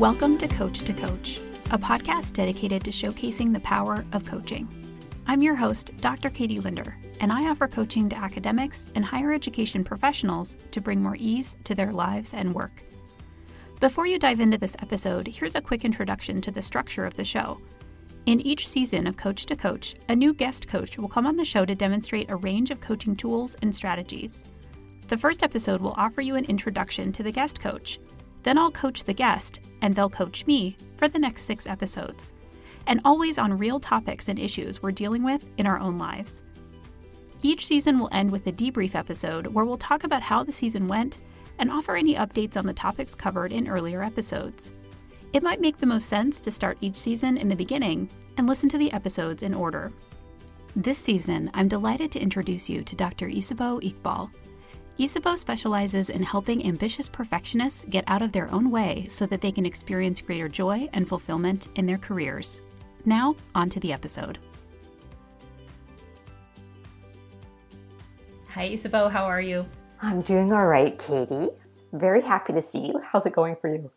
[0.00, 1.40] Welcome to Coach to Coach,
[1.70, 4.66] a podcast dedicated to showcasing the power of coaching.
[5.26, 6.30] I'm your host, Dr.
[6.30, 11.16] Katie Linder, and I offer coaching to academics and higher education professionals to bring more
[11.18, 12.82] ease to their lives and work.
[13.78, 17.22] Before you dive into this episode, here's a quick introduction to the structure of the
[17.22, 17.60] show.
[18.24, 21.44] In each season of Coach to Coach, a new guest coach will come on the
[21.44, 24.44] show to demonstrate a range of coaching tools and strategies.
[25.08, 28.00] The first episode will offer you an introduction to the guest coach.
[28.42, 32.32] Then I'll coach the guest, and they'll coach me for the next six episodes.
[32.86, 36.42] And always on real topics and issues we're dealing with in our own lives.
[37.42, 40.88] Each season will end with a debrief episode where we'll talk about how the season
[40.88, 41.18] went
[41.58, 44.72] and offer any updates on the topics covered in earlier episodes.
[45.32, 48.68] It might make the most sense to start each season in the beginning and listen
[48.70, 49.92] to the episodes in order.
[50.76, 53.28] This season, I'm delighted to introduce you to Dr.
[53.28, 54.30] Isabeau Iqbal.
[55.00, 59.50] Isabeau specializes in helping ambitious perfectionists get out of their own way so that they
[59.50, 62.60] can experience greater joy and fulfillment in their careers.
[63.06, 64.38] Now, on to the episode.
[68.50, 69.08] Hi, Isabeau.
[69.08, 69.64] How are you?
[70.02, 71.48] I'm doing all right, Katie.
[71.94, 73.00] Very happy to see you.
[73.02, 73.90] How's it going for you?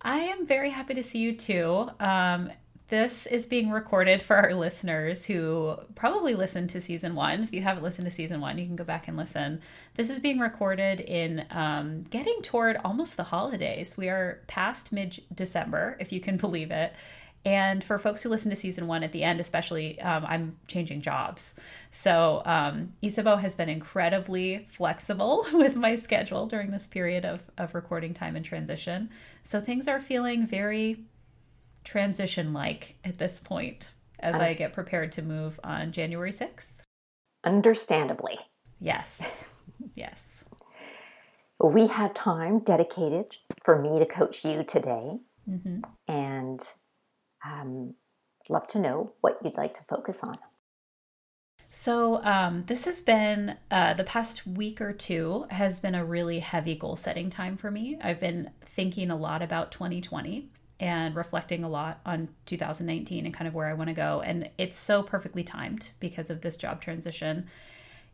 [0.00, 1.90] I am very happy to see you too.
[2.00, 2.50] Um,
[2.90, 7.44] this is being recorded for our listeners who probably listened to season one.
[7.44, 9.62] If you haven't listened to season one, you can go back and listen.
[9.94, 13.96] This is being recorded in um, getting toward almost the holidays.
[13.96, 16.92] We are past mid December, if you can believe it.
[17.44, 21.00] And for folks who listen to season one at the end, especially, um, I'm changing
[21.00, 21.54] jobs.
[21.92, 27.74] So um, Isabeau has been incredibly flexible with my schedule during this period of, of
[27.74, 29.10] recording time and transition.
[29.44, 31.04] So things are feeling very
[31.84, 36.68] transition like at this point as I get prepared to move on January 6th?
[37.44, 38.38] Understandably.
[38.80, 39.44] Yes.
[39.94, 40.44] yes.
[41.62, 45.18] We have time dedicated for me to coach you today.
[45.48, 45.80] Mm-hmm.
[46.08, 46.60] And
[47.44, 47.94] um,
[48.48, 50.34] love to know what you'd like to focus on.
[51.72, 56.40] So, um, this has been uh, the past week or two has been a really
[56.40, 57.96] heavy goal setting time for me.
[58.02, 63.46] I've been thinking a lot about 2020 and reflecting a lot on 2019 and kind
[63.46, 64.22] of where I want to go.
[64.24, 67.46] And it's so perfectly timed because of this job transition.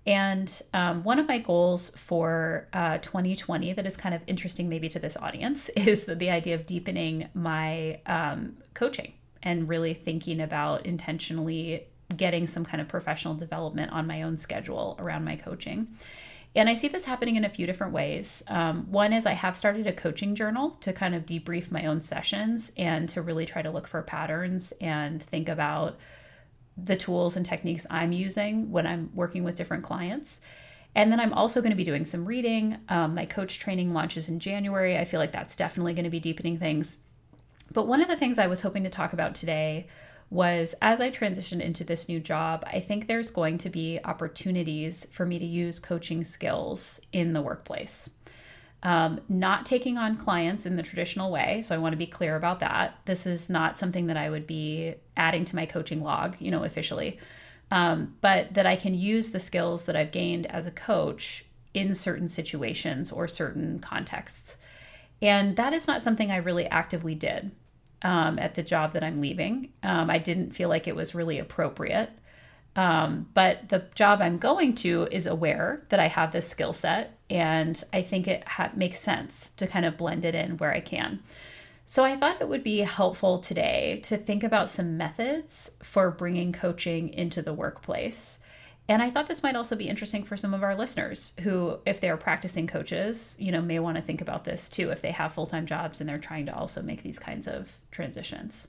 [0.05, 4.89] And um, one of my goals for uh, 2020 that is kind of interesting, maybe
[4.89, 9.13] to this audience, is the, the idea of deepening my um, coaching
[9.43, 14.97] and really thinking about intentionally getting some kind of professional development on my own schedule
[14.99, 15.89] around my coaching.
[16.57, 18.43] And I see this happening in a few different ways.
[18.49, 22.01] Um, one is I have started a coaching journal to kind of debrief my own
[22.01, 25.99] sessions and to really try to look for patterns and think about
[26.79, 30.41] the tools and techniques I'm using when I'm working with different clients.
[30.95, 32.79] And then I'm also going to be doing some reading.
[32.89, 34.97] Um, my coach training launches in January.
[34.97, 36.97] I feel like that's definitely going to be deepening things.
[37.71, 39.89] But one of the things I was hoping to talk about today
[40.31, 45.07] was as I transitioned into this new job, I think there's going to be opportunities
[45.13, 48.11] for me to use coaching skills in the workplace.
[48.83, 51.63] Um, not taking on clients in the traditional way.
[51.63, 52.99] So I want to be clear about that.
[53.05, 56.63] This is not something that I would be adding to my coaching log, you know,
[56.63, 57.19] officially.
[57.71, 61.45] Um, but that I can use the skills that I've gained as a coach
[61.75, 64.57] in certain situations or certain contexts.
[65.21, 67.51] And that is not something I really actively did
[68.03, 69.73] um, at the job that I'm leaving.
[69.83, 72.11] Um, I didn't feel like it was really appropriate.
[72.77, 77.19] Um, but the job I'm going to is aware that I have this skill set,
[77.31, 80.81] and I think it ha- makes sense to kind of blend it in where I
[80.81, 81.23] can.
[81.87, 86.53] So I thought it would be helpful today to think about some methods for bringing
[86.53, 88.41] coaching into the workplace
[88.89, 92.01] and I thought this might also be interesting for some of our listeners who, if
[92.01, 95.33] they're practicing coaches, you know, may want to think about this too if they have
[95.33, 98.69] full time jobs and they're trying to also make these kinds of transitions.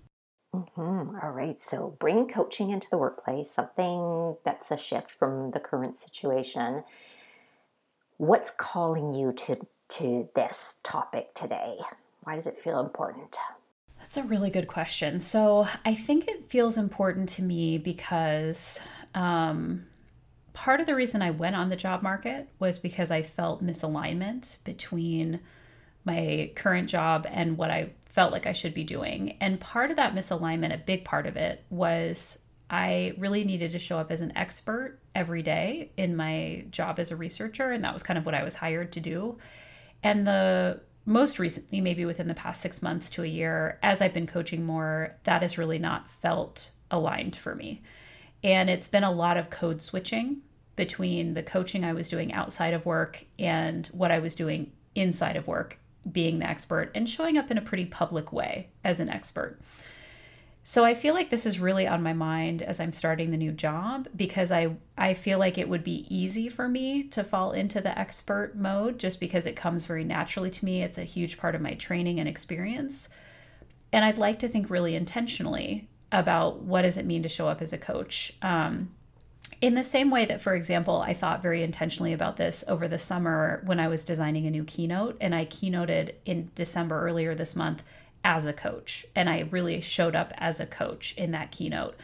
[0.56, 1.18] Mm-hmm.
[1.22, 1.62] All right.
[1.62, 6.84] So bring coaching into the workplace, something that's a shift from the current situation.
[8.18, 11.78] What's calling you to, to this topic today?
[12.24, 13.36] Why does it feel important?
[14.00, 15.20] That's a really good question.
[15.20, 18.80] So I think it feels important to me because
[19.14, 19.86] um,
[20.58, 24.58] part of the reason I went on the job market was because I felt misalignment
[24.64, 25.40] between
[26.04, 29.38] my current job and what I felt like I should be doing.
[29.40, 32.40] And part of that misalignment, a big part of it, was
[32.72, 37.12] I really needed to show up as an expert every day in my job as
[37.12, 37.70] a researcher.
[37.70, 39.38] And that was kind of what I was hired to do.
[40.02, 44.14] And the most recently, maybe within the past six months to a year, as I've
[44.14, 47.84] been coaching more, that has really not felt aligned for me.
[48.44, 50.42] And it's been a lot of code switching
[50.78, 55.36] between the coaching I was doing outside of work and what I was doing inside
[55.36, 55.78] of work
[56.10, 59.60] being the expert and showing up in a pretty public way as an expert.
[60.64, 63.52] So I feel like this is really on my mind as I'm starting the new
[63.52, 67.82] job because I I feel like it would be easy for me to fall into
[67.82, 70.84] the expert mode just because it comes very naturally to me.
[70.84, 73.10] It's a huge part of my training and experience.
[73.94, 77.62] And I'd like to think really intentionally about what does it mean to show up
[77.62, 78.34] as a coach.
[78.42, 78.90] Um,
[79.62, 83.00] in the same way that, for example, I thought very intentionally about this over the
[83.00, 87.56] summer when I was designing a new keynote, and I keynoted in December earlier this
[87.56, 87.84] month
[88.24, 91.96] as a coach and I really showed up as a coach in that keynote.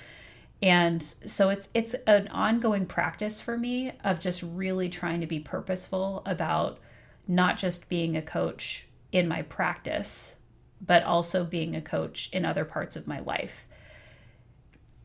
[0.62, 5.42] And so it's it's an ongoing practice for me of just really trying to be
[5.42, 6.80] purposeful about
[7.28, 10.38] not just being a coach in my practice,
[10.80, 13.66] but also being a coach in other parts of my life.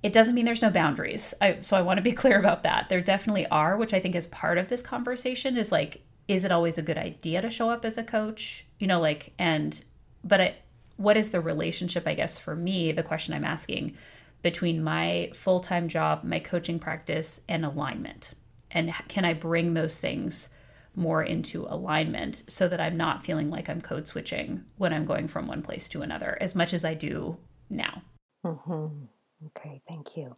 [0.02, 1.34] It doesn't mean there's no boundaries.
[1.40, 2.88] I, so I want to be clear about that.
[2.88, 6.52] There definitely are, which I think is part of this conversation is like, is it
[6.52, 8.66] always a good idea to show up as a coach?
[8.78, 9.82] You know, like, and,
[10.22, 10.56] but I,
[10.96, 13.96] what is the relationship, I guess, for me, the question I'm asking
[14.42, 18.34] between my full time job, my coaching practice, and alignment?
[18.70, 20.50] And can I bring those things
[20.94, 25.28] more into alignment so that I'm not feeling like I'm code switching when I'm going
[25.28, 27.38] from one place to another as much as I do
[27.70, 28.02] now?
[28.44, 29.04] Mm-hmm.
[29.46, 30.36] Okay, thank you.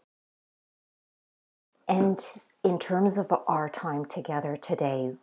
[1.88, 2.20] And
[2.62, 5.14] in terms of our time together today,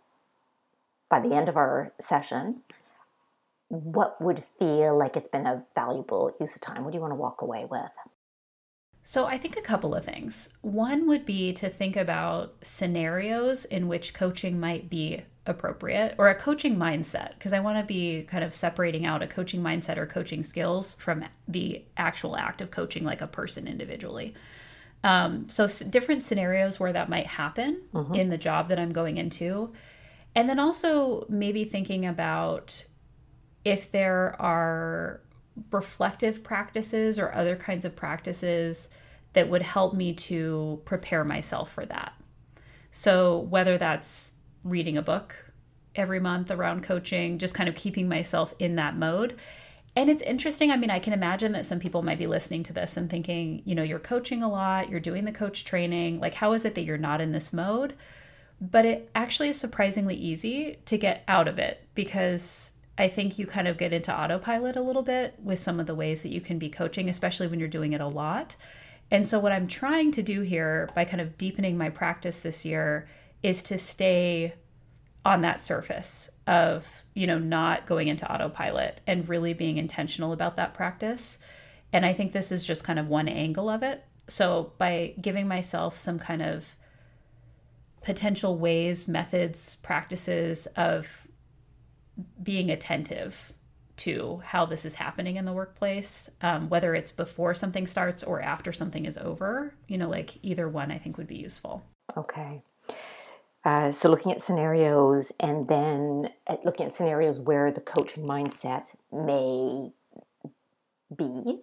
[1.09, 2.61] by the end of our session,
[3.69, 6.83] what would feel like it's been a valuable use of time?
[6.83, 7.91] What do you want to walk away with?
[9.03, 10.49] So, I think a couple of things.
[10.61, 16.35] One would be to think about scenarios in which coaching might be appropriate or a
[16.35, 20.05] coaching mindset, because I want to be kind of separating out a coaching mindset or
[20.05, 24.33] coaching skills from the actual act of coaching like a person individually.
[25.03, 28.15] Um, so, s- different scenarios where that might happen mm-hmm.
[28.15, 29.71] in the job that I'm going into.
[30.35, 32.83] And then also maybe thinking about
[33.63, 35.21] if there are
[35.71, 38.89] reflective practices or other kinds of practices
[39.33, 42.13] that would help me to prepare myself for that.
[42.91, 44.33] So, whether that's
[44.69, 45.35] reading a book
[45.95, 49.35] every month around coaching, just kind of keeping myself in that mode.
[49.95, 50.69] And it's interesting.
[50.69, 53.63] I mean, I can imagine that some people might be listening to this and thinking,
[53.65, 56.19] you know, you're coaching a lot, you're doing the coach training.
[56.19, 57.95] Like, how is it that you're not in this mode?
[58.61, 63.45] But it actually is surprisingly easy to get out of it because I think you
[63.45, 66.41] kind of get into autopilot a little bit with some of the ways that you
[66.41, 68.55] can be coaching, especially when you're doing it a lot.
[69.09, 72.65] And so, what I'm trying to do here by kind of deepening my practice this
[72.65, 73.07] year
[73.43, 74.53] is to stay
[75.25, 80.55] on that surface of, you know, not going into autopilot and really being intentional about
[80.55, 81.37] that practice.
[81.91, 84.03] And I think this is just kind of one angle of it.
[84.29, 86.75] So, by giving myself some kind of
[88.01, 91.27] potential ways, methods, practices of
[92.41, 93.53] being attentive
[93.97, 98.41] to how this is happening in the workplace, um, whether it's before something starts or
[98.41, 99.73] after something is over.
[99.87, 101.83] You know, like either one I think would be useful.
[102.15, 102.63] Okay.
[103.67, 108.95] Uh, so looking at scenarios and then at looking at scenarios where the coach mindset
[109.11, 109.91] may
[111.13, 111.59] be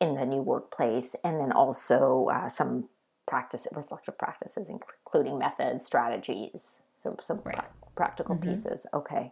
[0.00, 2.88] in the new workplace, and then also uh, some
[3.28, 7.54] practice reflective practices, including methods, strategies, so some right.
[7.54, 8.50] pra- practical mm-hmm.
[8.50, 8.84] pieces.
[8.92, 9.30] Okay.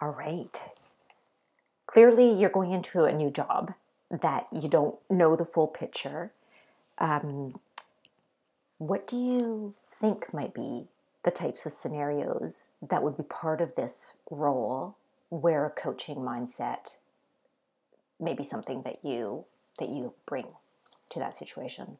[0.00, 0.62] All right.
[1.86, 3.74] Clearly, you're going into a new job
[4.10, 6.32] that you don't know the full picture.
[6.96, 7.60] Um,
[8.78, 10.88] what do you think might be
[11.24, 14.96] the types of scenarios that would be part of this role
[15.28, 16.96] where a coaching mindset
[18.18, 19.44] may be something that you
[19.78, 20.46] that you bring
[21.10, 21.98] to that situation?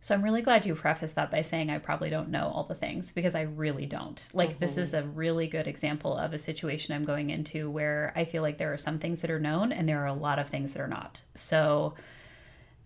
[0.00, 2.74] So I'm really glad you prefaced that by saying I probably don't know all the
[2.74, 4.24] things because I really don't.
[4.32, 4.60] Like, mm-hmm.
[4.60, 8.42] this is a really good example of a situation I'm going into where I feel
[8.42, 10.72] like there are some things that are known and there are a lot of things
[10.72, 11.20] that are not.
[11.34, 11.94] So,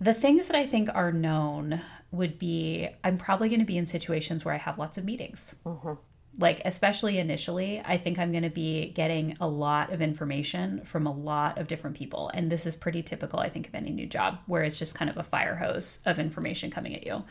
[0.03, 1.81] the things that I think are known
[2.11, 5.55] would be I'm probably going to be in situations where I have lots of meetings.
[5.65, 5.95] Mm-hmm.
[6.39, 11.07] Like especially initially i think i'm going to be getting a lot of information from
[11.07, 12.31] a lot of different people.
[12.33, 15.11] And this is pretty typical i think of any new job where it's just kind
[15.11, 17.23] of a fire hose of information coming at you.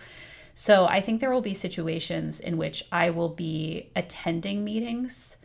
[0.54, 5.38] So i think there will be situations in which i will be attending meetings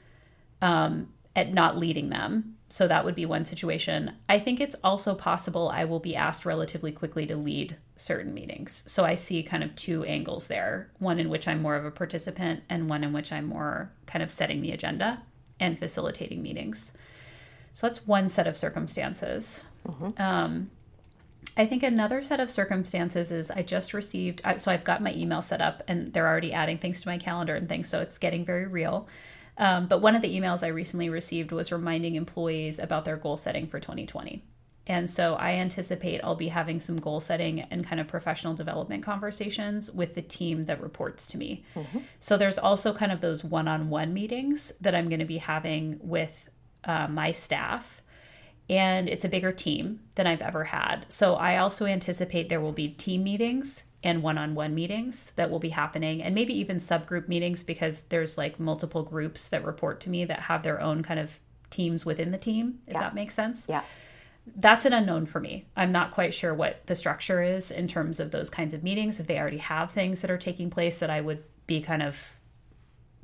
[0.60, 4.12] um, at not leading them so that would be one situation.
[4.28, 8.82] I think it's also possible I will be asked relatively quickly to lead certain meetings.
[8.86, 11.90] So I see kind of two angles there one in which I'm more of a
[11.90, 15.22] participant, and one in which I'm more kind of setting the agenda
[15.60, 16.92] and facilitating meetings.
[17.74, 19.66] So that's one set of circumstances.
[19.86, 20.20] Mm-hmm.
[20.20, 20.70] Um,
[21.56, 25.40] I think another set of circumstances is I just received, so I've got my email
[25.40, 27.88] set up and they're already adding things to my calendar and things.
[27.88, 29.06] So it's getting very real.
[29.58, 33.36] Um, but one of the emails I recently received was reminding employees about their goal
[33.36, 34.42] setting for 2020.
[34.86, 39.02] And so I anticipate I'll be having some goal setting and kind of professional development
[39.02, 41.64] conversations with the team that reports to me.
[41.74, 41.98] Mm-hmm.
[42.20, 45.38] So there's also kind of those one on one meetings that I'm going to be
[45.38, 46.48] having with
[46.84, 48.00] uh, my staff.
[48.68, 51.06] And it's a bigger team than I've ever had.
[51.08, 55.50] So I also anticipate there will be team meetings and one on one meetings that
[55.50, 60.00] will be happening, and maybe even subgroup meetings because there's like multiple groups that report
[60.00, 61.38] to me that have their own kind of
[61.70, 63.00] teams within the team, if yeah.
[63.00, 63.66] that makes sense.
[63.68, 63.82] Yeah
[64.54, 65.66] that's an unknown for me.
[65.76, 69.18] I'm not quite sure what the structure is in terms of those kinds of meetings.
[69.18, 72.36] If they already have things that are taking place that I would be kind of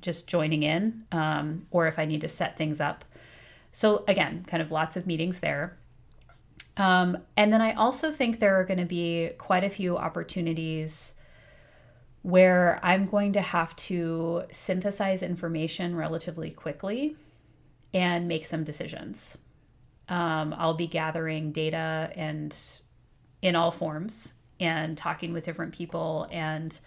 [0.01, 3.05] just joining in, um, or if I need to set things up.
[3.71, 5.77] So, again, kind of lots of meetings there.
[6.77, 11.15] Um, and then I also think there are going to be quite a few opportunities
[12.23, 17.17] where I'm going to have to synthesize information relatively quickly
[17.93, 19.37] and make some decisions.
[20.09, 22.57] Um, I'll be gathering data and
[23.43, 26.79] in all forms and talking with different people and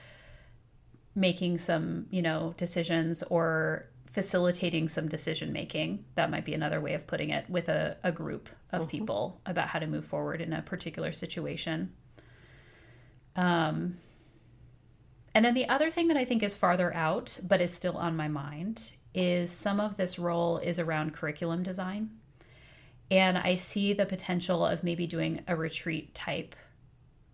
[1.15, 6.05] making some, you know, decisions or facilitating some decision making.
[6.15, 8.89] That might be another way of putting it with a, a group of mm-hmm.
[8.89, 11.91] people about how to move forward in a particular situation.
[13.35, 13.97] Um,
[15.33, 18.15] and then the other thing that I think is farther out, but is still on
[18.15, 22.11] my mind, is some of this role is around curriculum design.
[23.11, 26.55] And I see the potential of maybe doing a retreat type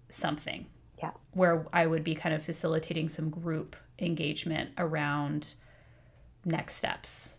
[0.09, 0.65] something.
[0.97, 1.11] Yeah.
[1.33, 5.53] Where I would be kind of facilitating some group engagement around
[6.45, 7.35] next steps,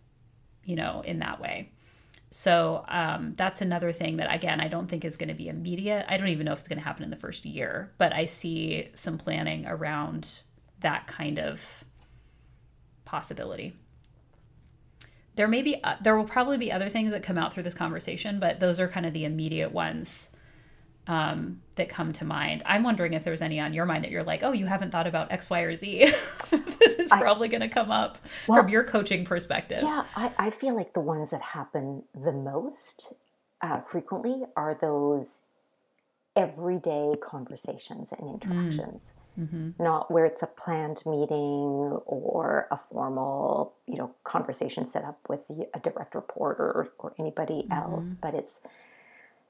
[0.64, 1.70] you know, in that way.
[2.30, 6.06] So um, that's another thing that, again, I don't think is going to be immediate.
[6.08, 8.24] I don't even know if it's going to happen in the first year, but I
[8.24, 10.38] see some planning around
[10.80, 11.84] that kind of
[13.04, 13.74] possibility
[15.34, 17.74] there may be uh, there will probably be other things that come out through this
[17.74, 20.30] conversation but those are kind of the immediate ones
[21.06, 22.62] um, that come to mind.
[22.64, 25.06] I'm wondering if there's any on your mind that you're like oh you haven't thought
[25.06, 26.12] about x y or z.
[26.78, 28.18] This is probably going to come up
[28.48, 29.80] well, from your coaching perspective.
[29.82, 33.14] Yeah I, I, feel like the ones that happen the most
[33.60, 35.42] uh, frequently are those
[36.34, 39.02] everyday conversations and interactions.
[39.02, 39.08] Mm.
[39.40, 39.82] Mm-hmm.
[39.82, 45.40] not where it's a planned meeting or a formal, you know, conversation set up with
[45.72, 47.72] a direct reporter or, or anybody mm-hmm.
[47.72, 48.60] else, but it's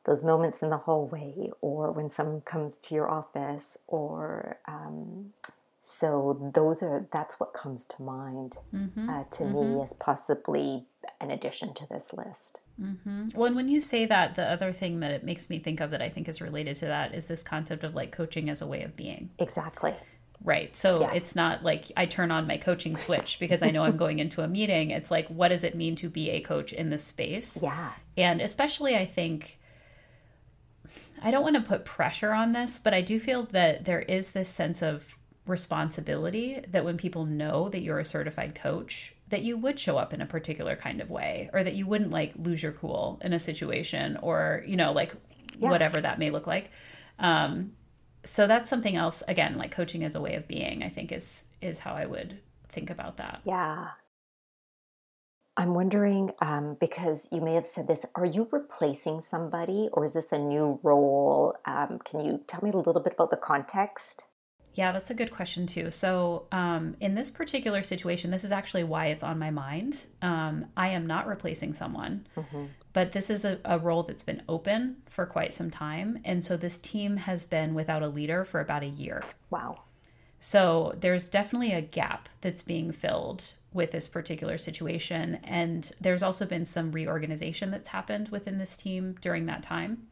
[0.05, 5.33] those moments in the hallway or when someone comes to your office or um,
[5.81, 9.09] so those are that's what comes to mind mm-hmm.
[9.09, 9.77] uh, to mm-hmm.
[9.77, 10.85] me as possibly
[11.21, 13.27] an addition to this list mm-hmm.
[13.35, 15.91] well and when you say that the other thing that it makes me think of
[15.91, 18.67] that i think is related to that is this concept of like coaching as a
[18.67, 19.93] way of being exactly
[20.45, 21.17] right so yes.
[21.17, 24.41] it's not like i turn on my coaching switch because i know i'm going into
[24.41, 27.61] a meeting it's like what does it mean to be a coach in this space
[27.63, 29.59] yeah and especially i think
[31.23, 34.33] I don't want to put pressure on this, but I do feel that there is
[34.33, 39.57] this sense of responsibility that when people know that you're a certified coach that you
[39.57, 42.63] would show up in a particular kind of way or that you wouldn't like lose
[42.63, 45.15] your cool in a situation or you know like
[45.59, 45.69] yeah.
[45.69, 46.71] whatever that may look like.
[47.19, 47.73] Um
[48.25, 51.45] so that's something else again like coaching as a way of being i think is
[51.61, 53.41] is how i would think about that.
[53.45, 53.89] Yeah
[55.57, 60.15] i'm wondering um, because you may have said this are you replacing somebody or is
[60.15, 64.25] this a new role um, can you tell me a little bit about the context
[64.75, 65.91] yeah, that's a good question too.
[65.91, 70.07] So, um, in this particular situation, this is actually why it's on my mind.
[70.23, 72.67] Um, I am not replacing someone, mm-hmm.
[72.93, 76.21] but this is a, a, role that's been open for quite some time.
[76.25, 79.23] And so, this team has been without a leader for about a year.
[79.51, 79.83] Wow.
[80.41, 85.39] So, there's definitely a gap that's being filled with this particular situation.
[85.45, 90.07] And there's also been some reorganization that's happened within this team during that time.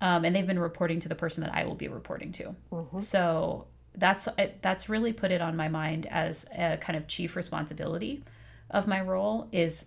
[0.00, 2.54] Um, and they've been reporting to the person that I will be reporting to.
[2.72, 2.98] Mm-hmm.
[3.00, 4.28] So that's
[4.60, 8.24] that's really put it on my mind as a kind of chief responsibility
[8.70, 9.86] of my role is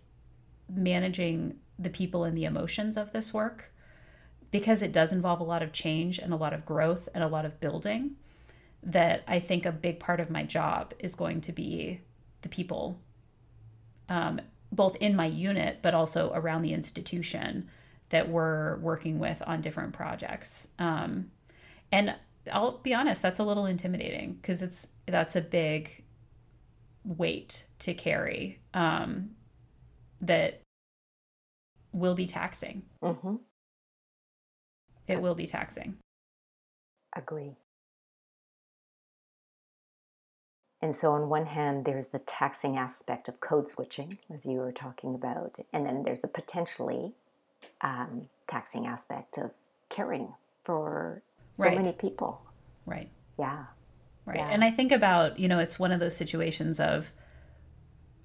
[0.69, 3.71] managing the people and the emotions of this work
[4.49, 7.27] because it does involve a lot of change and a lot of growth and a
[7.27, 8.11] lot of building
[8.81, 11.99] that i think a big part of my job is going to be
[12.41, 12.99] the people
[14.09, 14.39] um,
[14.71, 17.69] both in my unit but also around the institution
[18.09, 21.29] that we're working with on different projects um,
[21.91, 22.15] and
[22.51, 26.03] I'll be honest, that's a little intimidating because it's that's a big
[27.03, 29.31] weight to carry um,
[30.21, 30.61] that
[31.91, 32.83] will be taxing.
[33.03, 33.35] Mm-hmm.
[35.07, 35.97] It will be taxing.
[37.15, 37.55] Agree.
[40.81, 44.71] And so, on one hand, there's the taxing aspect of code switching, as you were
[44.71, 47.13] talking about, and then there's a potentially
[47.81, 49.51] um, taxing aspect of
[49.89, 51.21] caring for
[51.53, 51.77] so Right.
[51.77, 52.41] many people.
[52.85, 53.09] Right.
[53.39, 53.65] Yeah.
[54.25, 54.37] Right.
[54.37, 54.49] Yeah.
[54.49, 57.11] And I think about, you know, it's one of those situations of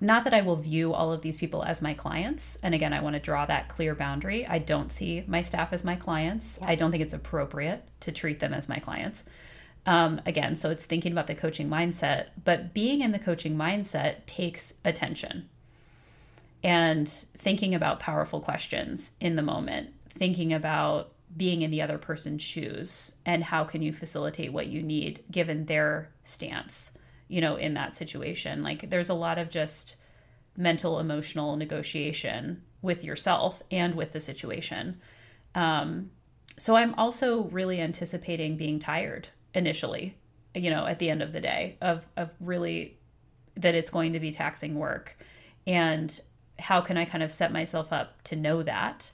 [0.00, 2.58] not that I will view all of these people as my clients.
[2.62, 4.44] And again, I want to draw that clear boundary.
[4.44, 6.58] I don't see my staff as my clients.
[6.60, 9.24] I don't think it's appropriate to treat them as my clients.
[9.84, 14.26] Um, again, so it's thinking about the coaching mindset, but being in the coaching mindset
[14.26, 15.48] takes attention
[16.62, 22.42] and thinking about powerful questions in the moment, thinking about being in the other person's
[22.42, 26.92] shoes and how can you facilitate what you need given their stance,
[27.28, 28.62] you know, in that situation.
[28.62, 29.96] Like there's a lot of just
[30.56, 35.00] mental emotional negotiation with yourself and with the situation.
[35.54, 36.10] Um,
[36.58, 40.16] so I'm also really anticipating being tired initially,
[40.54, 42.98] you know, at the end of the day of of really
[43.56, 45.16] that it's going to be taxing work
[45.66, 46.20] and
[46.58, 49.10] how can I kind of set myself up to know that,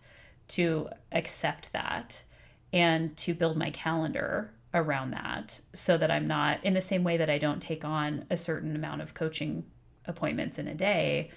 [0.48, 2.22] to accept that
[2.72, 7.16] and to build my calendar around that so that I'm not in the same way
[7.16, 9.64] that I don't take on a certain amount of coaching
[10.04, 11.30] appointments in a day.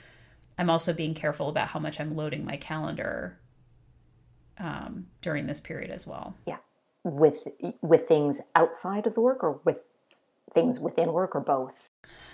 [0.57, 3.37] I'm also being careful about how much I'm loading my calendar
[4.57, 6.35] um, during this period as well.
[6.45, 6.57] Yeah.
[7.03, 7.47] With
[7.81, 9.77] with things outside of the work or with
[10.53, 11.89] things within work or both?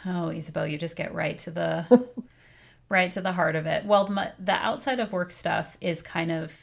[0.06, 2.10] Oh, Isabeau, you just get right to the
[2.90, 3.86] right to the heart of it.
[3.86, 6.54] Well, my, the outside of work stuff is kind of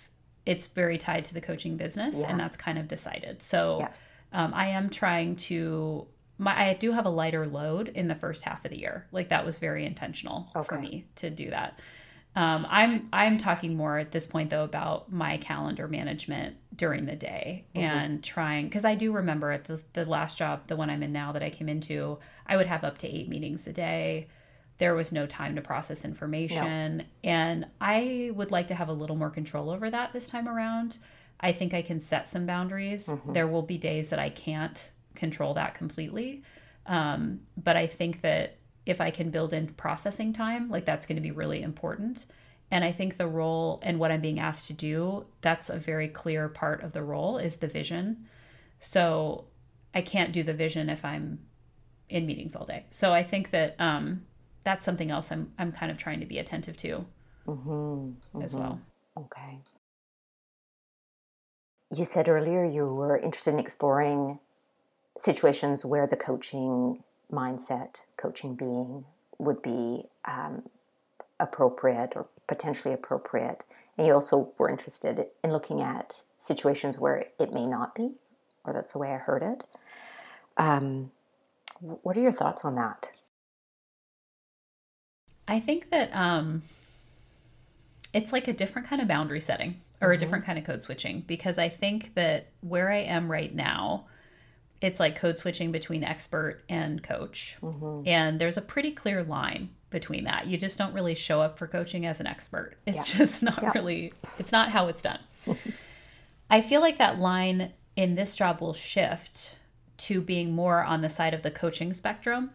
[0.47, 2.31] it's very tied to the coaching business, Yeah.
[2.31, 3.43] and that's kind of decided.
[3.43, 3.93] So, Yeah.
[4.33, 6.07] um, I am trying to.
[6.37, 9.07] My I do have a lighter load in the first half of the year.
[9.13, 11.79] Like that was very intentional for me to do that.
[12.37, 17.17] Um, I'm I'm talking more at this point though about my calendar management during the
[17.17, 21.03] day and trying because I do remember at the the last job, the one I'm
[21.03, 24.29] in now that I came into, I would have up to eight meetings a day.
[24.79, 29.15] There was no time to process information, and I would like to have a little
[29.17, 30.99] more control over that this time around.
[31.41, 33.09] I think I can set some boundaries.
[33.33, 36.43] There will be days that I can't control that completely,
[36.87, 41.17] um, but I think that if I can build in processing time, like that's going
[41.17, 42.27] to be really important.
[42.71, 46.09] And I think the role and what I'm being asked to do, that's a very
[46.09, 48.27] clear part of the role is the vision.
[48.79, 49.45] So
[49.95, 51.41] I can't do the vision if I'm
[52.09, 52.87] in meetings all day.
[52.91, 54.23] So I think that um,
[54.65, 57.07] that's something else I'm I'm kind of trying to be attentive to
[57.47, 58.43] Mm-hmm.
[58.43, 58.81] as well.
[59.17, 59.59] Okay.
[61.95, 64.39] You said earlier you were interested in exploring
[65.19, 69.05] situations where the coaching mindset, coaching being,
[69.39, 70.63] would be um,
[71.39, 73.65] appropriate or potentially appropriate.
[73.97, 78.13] And you also were interested in looking at situations where it may not be,
[78.65, 79.65] or that's the way I heard it.
[80.57, 81.11] Um,
[81.81, 83.09] what are your thoughts on that?
[85.47, 86.63] I think that um,
[88.13, 91.23] it's like a different kind of boundary setting or a different kind of code switching
[91.27, 94.07] because I think that where I am right now,
[94.85, 97.57] it's like code switching between expert and coach.
[97.63, 98.07] Mm-hmm.
[98.07, 100.47] And there's a pretty clear line between that.
[100.47, 102.75] You just don't really show up for coaching as an expert.
[102.87, 103.73] It's just not Yeah.
[103.75, 105.21] really, it's not how it's done.
[106.51, 109.57] I feel like that line in this job will shift
[109.97, 112.51] to being more on the side of the coaching spectrum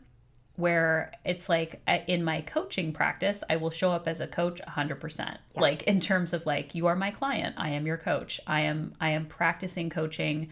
[0.55, 4.59] where it's like uh, in my coaching practice i will show up as a coach
[4.67, 8.59] 100% like in terms of like you are my client i am your coach i
[8.59, 10.49] am i am practicing coaching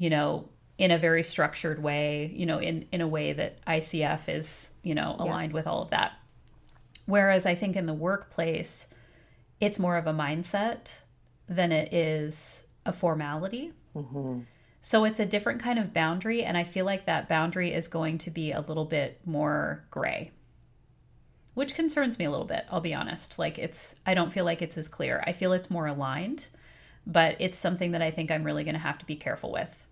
[0.00, 4.28] you know in a very structured way you know in in a way that icf
[4.28, 6.12] is you know aligned with all of that
[7.06, 8.88] whereas i think in the workplace
[9.60, 11.00] it's more of a mindset
[11.48, 14.40] than it is a formality mm-hmm.
[14.80, 18.16] so it's a different kind of boundary, and I feel like that boundary is going
[18.18, 20.30] to be a little bit more gray,
[21.52, 22.64] which concerns me a little bit.
[22.70, 23.38] I'll be honest.
[23.38, 25.22] Like it's, I don't feel like it's as clear.
[25.26, 26.48] I feel it's more aligned,
[27.06, 29.86] but it's something that I think I'm really going to have to be careful with.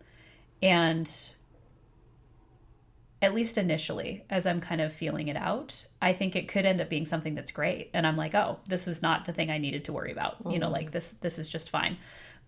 [0.63, 1.11] And
[3.21, 6.81] at least initially, as I'm kind of feeling it out, I think it could end
[6.81, 7.91] up being something that's great.
[7.93, 10.37] And I'm like, oh, this is not the thing I needed to worry about.
[10.49, 11.99] You know, like this, this is just fine.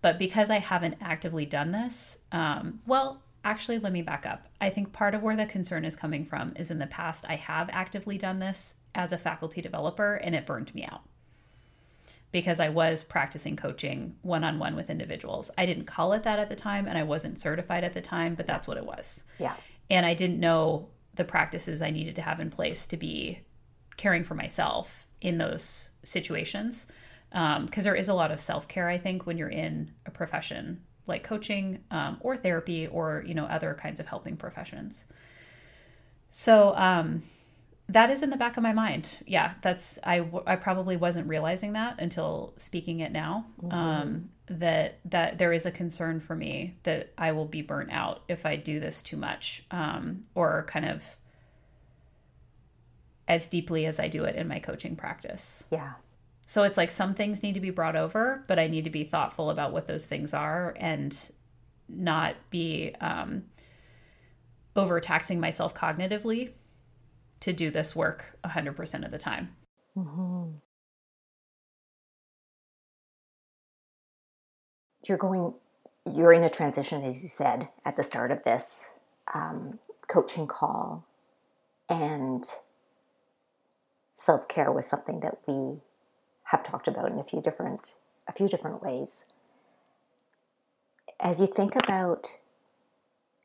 [0.01, 4.47] But because I haven't actively done this, um, well, actually, let me back up.
[4.61, 7.35] I think part of where the concern is coming from is in the past, I
[7.35, 11.01] have actively done this as a faculty developer and it burned me out
[12.31, 15.51] because I was practicing coaching one on one with individuals.
[15.57, 18.35] I didn't call it that at the time and I wasn't certified at the time,
[18.35, 19.23] but that's what it was.
[19.37, 19.55] Yeah.
[19.89, 23.39] And I didn't know the practices I needed to have in place to be
[23.97, 26.87] caring for myself in those situations.
[27.29, 30.81] Because there is a lot of self care, I think, when you're in a profession
[31.07, 35.05] like coaching um, or therapy or you know other kinds of helping professions.
[36.29, 37.23] So, um,
[37.91, 39.17] that is in the back of my mind.
[39.25, 43.45] Yeah, that's I I probably wasn't realizing that until speaking it now.
[43.61, 43.73] Mm-hmm.
[43.73, 48.23] Um, that that there is a concern for me that I will be burnt out
[48.27, 51.03] if I do this too much, um, or kind of
[53.27, 55.63] as deeply as I do it in my coaching practice.
[55.71, 55.93] Yeah.
[56.47, 59.05] So it's like some things need to be brought over, but I need to be
[59.05, 61.17] thoughtful about what those things are and
[61.87, 63.43] not be um,
[64.75, 66.51] overtaxing myself cognitively
[67.41, 69.49] to do this work 100% of the time.
[69.97, 70.51] Mm-hmm.
[75.07, 75.53] You're going,
[76.05, 78.85] you're in a transition, as you said at the start of this
[79.33, 81.05] um, coaching call,
[81.89, 82.45] and
[84.13, 85.79] self care was something that we
[86.43, 87.95] have talked about in a few different
[88.27, 89.25] a few different ways.
[91.19, 92.27] As you think about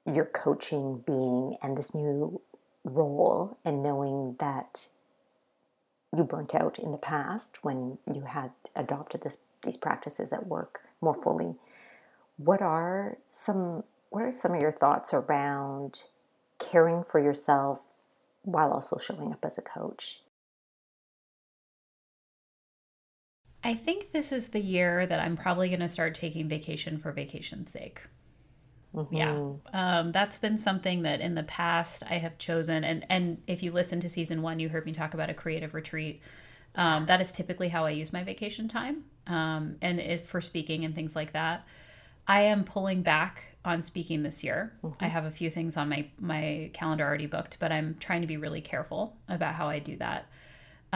[0.07, 2.41] your coaching being and this new
[2.87, 4.89] role and knowing that
[6.17, 10.81] you burnt out in the past when you had adopted this, these practices at work
[11.01, 11.55] more fully.
[12.37, 16.03] What are some what are some of your thoughts around
[16.59, 17.81] caring for yourself
[18.43, 20.23] while also showing up as a coach?
[23.65, 27.11] I think this is the year that I'm probably going to start taking vacation for
[27.11, 28.01] vacation's sake.
[28.95, 29.17] Mm-hmm.
[29.17, 29.53] Yeah.
[29.73, 32.85] Um, that's been something that in the past I have chosen.
[32.85, 35.75] And, and if you listen to season one, you heard me talk about a creative
[35.75, 36.23] retreat.
[36.75, 39.05] Um, that is typically how I use my vacation time.
[39.27, 41.67] Um, and if for speaking and things like that,
[42.29, 44.73] I am pulling back on speaking this year.
[44.83, 45.05] Mm-hmm.
[45.05, 48.27] I have a few things on my, my calendar already booked, but I'm trying to
[48.27, 50.27] be really careful about how I do that.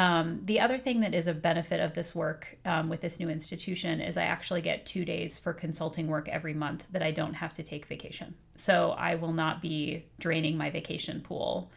[0.01, 3.29] Um, the other thing that is a benefit of this work um, with this new
[3.29, 7.35] institution is I actually get two days for consulting work every month that I don't
[7.35, 8.35] have to take vacation.
[8.57, 11.71] So I will not be draining my vacation pool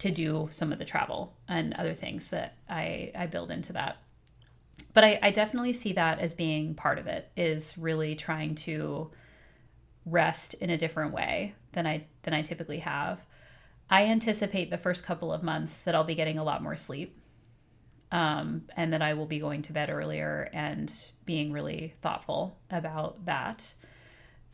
[0.00, 3.98] to do some of the travel and other things that I, I build into that.
[4.92, 9.12] But I, I definitely see that as being part of it, is really trying to
[10.04, 13.20] rest in a different way than I than I typically have.
[13.88, 17.16] I anticipate the first couple of months that I'll be getting a lot more sleep
[18.12, 20.92] um, and that I will be going to bed earlier and
[21.24, 23.72] being really thoughtful about that.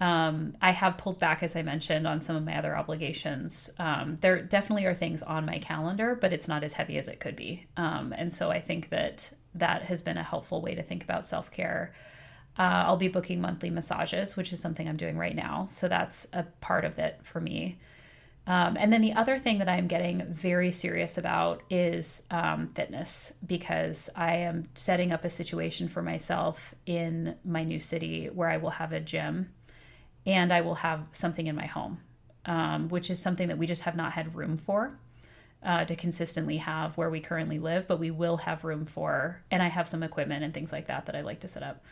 [0.00, 3.70] Um, I have pulled back, as I mentioned, on some of my other obligations.
[3.78, 7.20] Um, there definitely are things on my calendar, but it's not as heavy as it
[7.20, 7.66] could be.
[7.76, 11.24] Um, and so I think that that has been a helpful way to think about
[11.24, 11.92] self care.
[12.58, 15.68] Uh, I'll be booking monthly massages, which is something I'm doing right now.
[15.70, 17.78] So that's a part of it for me.
[18.46, 23.32] Um, and then the other thing that I'm getting very serious about is um, fitness
[23.46, 28.56] because I am setting up a situation for myself in my new city where I
[28.56, 29.52] will have a gym
[30.26, 32.00] and I will have something in my home,
[32.46, 34.98] um, which is something that we just have not had room for.
[35.64, 39.62] Uh, to consistently have where we currently live, but we will have room for, and
[39.62, 41.84] I have some equipment and things like that that I like to set up.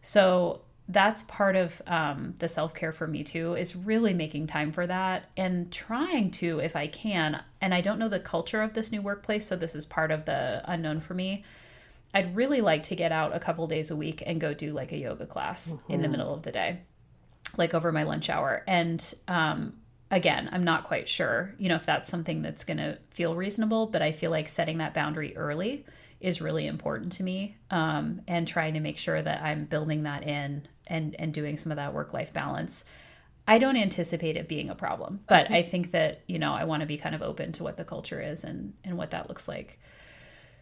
[0.00, 4.72] So that's part of um, the self care for me too, is really making time
[4.72, 7.42] for that and trying to, if I can.
[7.60, 10.24] And I don't know the culture of this new workplace, so this is part of
[10.24, 11.44] the unknown for me.
[12.14, 14.92] I'd really like to get out a couple days a week and go do like
[14.92, 15.92] a yoga class mm-hmm.
[15.92, 16.12] in the mm-hmm.
[16.12, 16.80] middle of the day,
[17.56, 18.62] like over my lunch hour.
[18.66, 19.74] And um,
[20.10, 23.86] again, I'm not quite sure, you know, if that's something that's going to feel reasonable,
[23.86, 25.86] but I feel like setting that boundary early
[26.22, 30.22] is really important to me um, and trying to make sure that i'm building that
[30.26, 32.84] in and and doing some of that work life balance.
[33.46, 35.54] I don't anticipate it being a problem but mm-hmm.
[35.54, 37.84] i think that you know i want to be kind of open to what the
[37.84, 39.78] culture is and and what that looks like.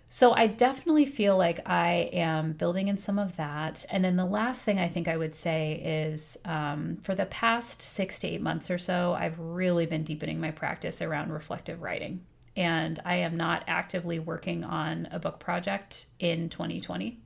[0.09, 3.85] So i definitely feel like i am building in some of that.
[3.91, 7.83] And then the last thing i think i would say is um, for the past
[7.83, 12.25] six to eight months or so i've really been deepening my practice around reflective writing
[12.57, 17.19] and I am not actively working on a book project in 2020.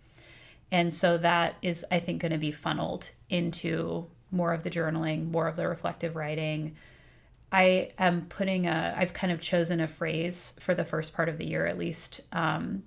[0.71, 5.31] And so that is, I think, going to be funneled into more of the journaling,
[5.31, 6.77] more of the reflective writing.
[7.53, 11.39] I am putting a, I've kind of chosen a phrase for the first part of
[11.39, 12.83] the year at least um,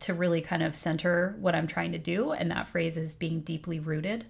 [0.00, 2.30] to really kind of center what I'm trying to do.
[2.30, 4.24] And that phrase is being deeply rooted.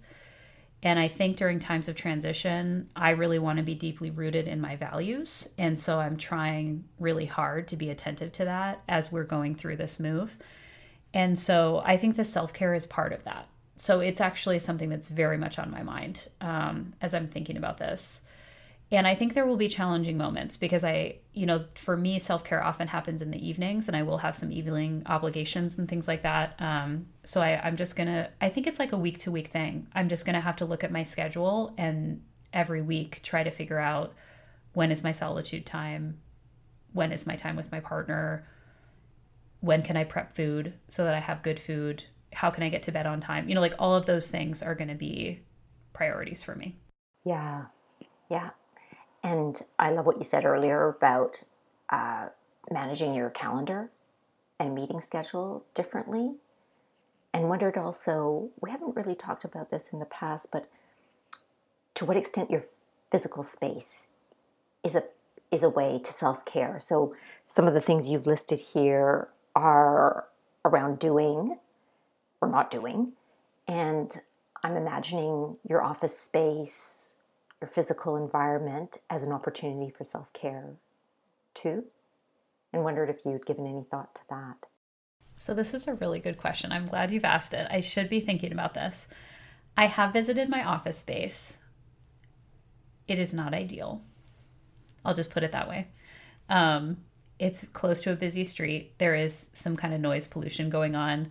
[0.83, 4.61] And I think during times of transition, I really want to be deeply rooted in
[4.61, 5.49] my values.
[5.59, 9.77] And so I'm trying really hard to be attentive to that as we're going through
[9.77, 10.37] this move.
[11.13, 13.49] And so I think the self care is part of that.
[13.79, 17.79] So it's actually something that's very much on my mind um, as I'm thinking about
[17.79, 18.23] this.
[18.91, 22.43] And I think there will be challenging moments because I, you know, for me, self
[22.43, 26.09] care often happens in the evenings and I will have some evening obligations and things
[26.09, 26.55] like that.
[26.59, 29.49] Um, so I, I'm just going to, I think it's like a week to week
[29.49, 29.89] thing.
[29.95, 32.23] I'm just going to have to look at my schedule and
[32.53, 34.15] every week try to figure out
[34.73, 36.19] when is my solitude time
[36.93, 38.47] when is my time with my partner?
[39.61, 42.05] When can I prep food so that I have good food?
[42.33, 43.49] How can I get to bed on time?
[43.49, 45.41] You know, like all of those things are going to be
[45.93, 46.77] priorities for me.
[47.25, 47.67] Yeah.
[48.31, 48.51] Yeah.
[49.23, 51.43] And I love what you said earlier about
[51.91, 52.29] uh,
[52.71, 53.91] managing your calendar
[54.59, 56.33] and meeting schedule differently.
[57.33, 60.69] And wondered also, we haven't really talked about this in the past, but
[61.95, 62.65] to what extent your
[63.11, 64.07] physical space
[64.85, 65.05] is a
[65.51, 66.79] is a way to self-care.
[66.79, 67.15] So
[67.47, 70.27] some of the things you've listed here are
[70.65, 71.59] around doing
[72.41, 73.13] or not doing.
[73.67, 74.21] And
[74.63, 76.98] I'm imagining your office space,
[77.61, 80.77] your physical environment as an opportunity for self-care
[81.55, 81.85] too.
[82.73, 84.67] And wondered if you'd given any thought to that.
[85.39, 86.73] So, this is a really good question.
[86.73, 87.67] I'm glad you've asked it.
[87.71, 89.09] I should be thinking about this.
[89.77, 91.59] I have visited my office space.
[93.07, 94.03] It is not ideal.
[95.05, 95.87] I'll just put it that way.
[96.49, 96.99] Um,
[97.39, 98.99] it's close to a busy street.
[98.99, 101.29] There is some kind of noise pollution going on.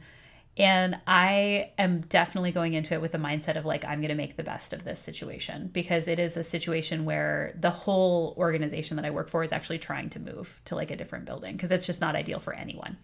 [0.58, 4.16] And I am definitely going into it with the mindset of like, I'm going to
[4.16, 8.98] make the best of this situation because it is a situation where the whole organization
[8.98, 11.70] that I work for is actually trying to move to like a different building because
[11.70, 12.98] it's just not ideal for anyone.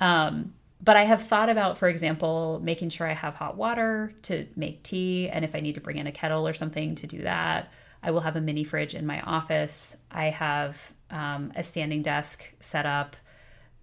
[0.00, 4.46] Um, but I have thought about, for example, making sure I have hot water to
[4.56, 5.28] make tea.
[5.28, 8.10] And if I need to bring in a kettle or something to do that, I
[8.10, 9.96] will have a mini fridge in my office.
[10.10, 13.16] I have um, a standing desk set up.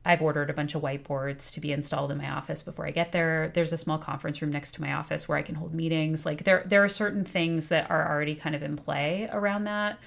[0.03, 3.11] I've ordered a bunch of whiteboards to be installed in my office before I get
[3.11, 3.51] there.
[3.53, 6.25] There's a small conference room next to my office where I can hold meetings.
[6.25, 9.99] Like there, there are certain things that are already kind of in play around that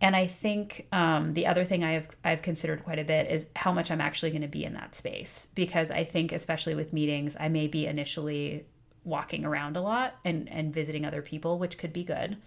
[0.00, 3.48] and I think um, the other thing I have I've considered quite a bit is
[3.54, 6.92] how much I'm actually going to be in that space because I think especially with
[6.92, 8.64] meetings I may be initially
[9.04, 12.38] walking around a lot and and visiting other people, which could be good.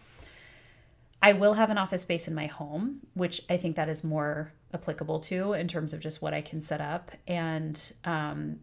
[1.21, 4.51] I will have an office space in my home, which I think that is more
[4.73, 7.11] applicable to in terms of just what I can set up.
[7.27, 8.59] And um,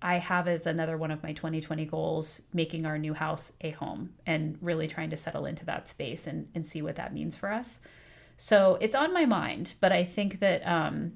[0.00, 4.10] I have as another one of my 2020 goals making our new house a home
[4.26, 7.50] and really trying to settle into that space and, and see what that means for
[7.50, 7.80] us.
[8.36, 11.14] So it's on my mind, but I think that um,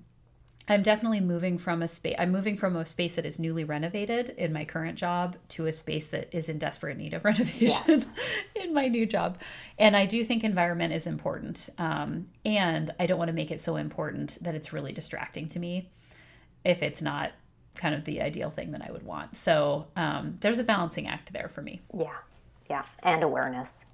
[0.68, 2.14] I'm definitely moving from a space.
[2.18, 5.72] I'm moving from a space that is newly renovated in my current job to a
[5.72, 8.12] space that is in desperate need of renovation yes.
[8.55, 9.38] in my new job.
[9.79, 11.68] And I do think environment is important.
[11.79, 15.59] Um, and I don't want to make it so important that it's really distracting to
[15.59, 15.90] me
[16.64, 17.33] if it's not
[17.75, 19.37] kind of the ideal thing that I would want.
[19.37, 21.81] So um, there's a balancing act there for me.
[21.96, 22.16] Yeah.
[22.70, 22.85] Yeah.
[23.03, 23.85] And awareness.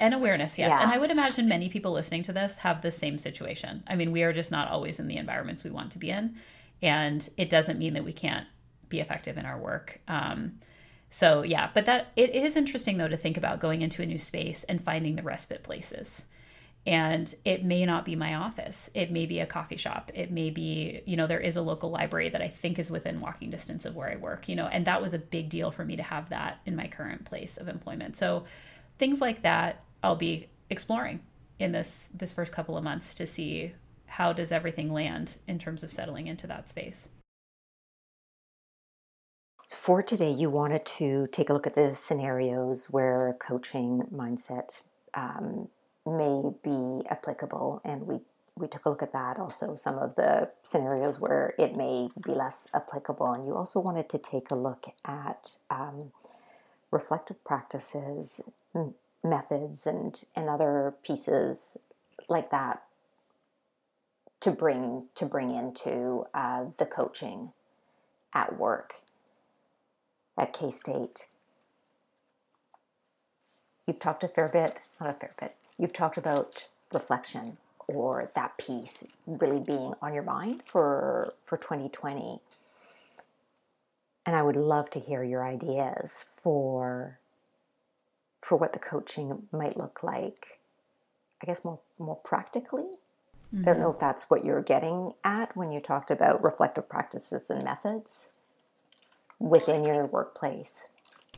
[0.00, 0.70] And awareness, yes.
[0.70, 0.82] Yeah.
[0.82, 3.84] And I would imagine many people listening to this have the same situation.
[3.86, 6.36] I mean, we are just not always in the environments we want to be in.
[6.82, 8.46] And it doesn't mean that we can't
[8.88, 10.00] be effective in our work.
[10.08, 10.58] Um,
[11.10, 14.18] so, yeah, but that it is interesting, though, to think about going into a new
[14.18, 16.26] space and finding the respite places.
[16.86, 18.88] And it may not be my office.
[18.94, 20.10] It may be a coffee shop.
[20.14, 23.20] It may be, you know, there is a local library that I think is within
[23.20, 25.84] walking distance of where I work, you know, and that was a big deal for
[25.84, 28.16] me to have that in my current place of employment.
[28.16, 28.44] So,
[28.98, 31.20] things like that I'll be exploring
[31.58, 33.72] in this this first couple of months to see
[34.06, 37.08] how does everything land in terms of settling into that space.
[39.74, 44.80] For today, you wanted to take a look at the scenarios where coaching mindset
[45.14, 45.68] um,
[46.04, 48.18] may be applicable, and we
[48.56, 49.38] we took a look at that.
[49.38, 54.08] Also, some of the scenarios where it may be less applicable, and you also wanted
[54.08, 56.10] to take a look at um,
[56.90, 58.40] reflective practices,
[59.22, 61.76] methods and and other pieces
[62.28, 62.82] like that
[64.40, 67.52] to bring to bring into uh, the coaching
[68.32, 68.94] at work
[70.38, 71.26] at K State.
[73.86, 75.56] You've talked a fair bit, not a fair bit.
[75.78, 77.56] You've talked about reflection
[77.86, 82.40] or that piece really being on your mind for for 2020.
[84.26, 87.19] And I would love to hear your ideas for
[88.50, 90.58] for what the coaching might look like,
[91.40, 92.82] I guess more more practically.
[93.54, 93.60] Mm-hmm.
[93.60, 93.94] I don't know mm-hmm.
[93.94, 98.26] if that's what you're getting at when you talked about reflective practices and methods
[99.38, 100.82] within your workplace.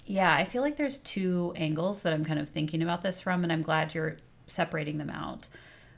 [0.07, 3.42] Yeah, I feel like there's two angles that I'm kind of thinking about this from,
[3.42, 5.48] and I'm glad you're separating them out.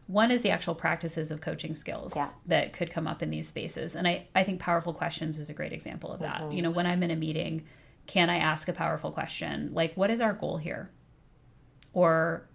[0.08, 2.30] One is the actual practices of coaching skills yeah.
[2.46, 3.94] that could come up in these spaces.
[3.94, 6.40] And I, I think powerful questions is a great example of that.
[6.40, 6.52] Mm-hmm.
[6.52, 7.64] You know, when I'm in a meeting,
[8.06, 9.70] can I ask a powerful question?
[9.72, 10.90] Like, what is our goal here?
[11.94, 12.46] Or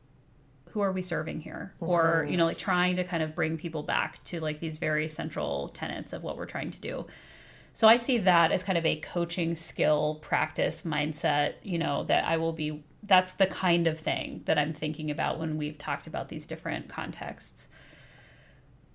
[0.70, 1.74] who are we serving here?
[1.76, 1.92] Mm-hmm.
[1.92, 5.08] Or, you know, like trying to kind of bring people back to like these very
[5.08, 7.08] central tenets of what we're trying to do.
[7.74, 12.26] So I see that as kind of a coaching skill practice mindset, you know, that
[12.26, 16.06] I will be that's the kind of thing that I'm thinking about when we've talked
[16.06, 17.70] about these different contexts.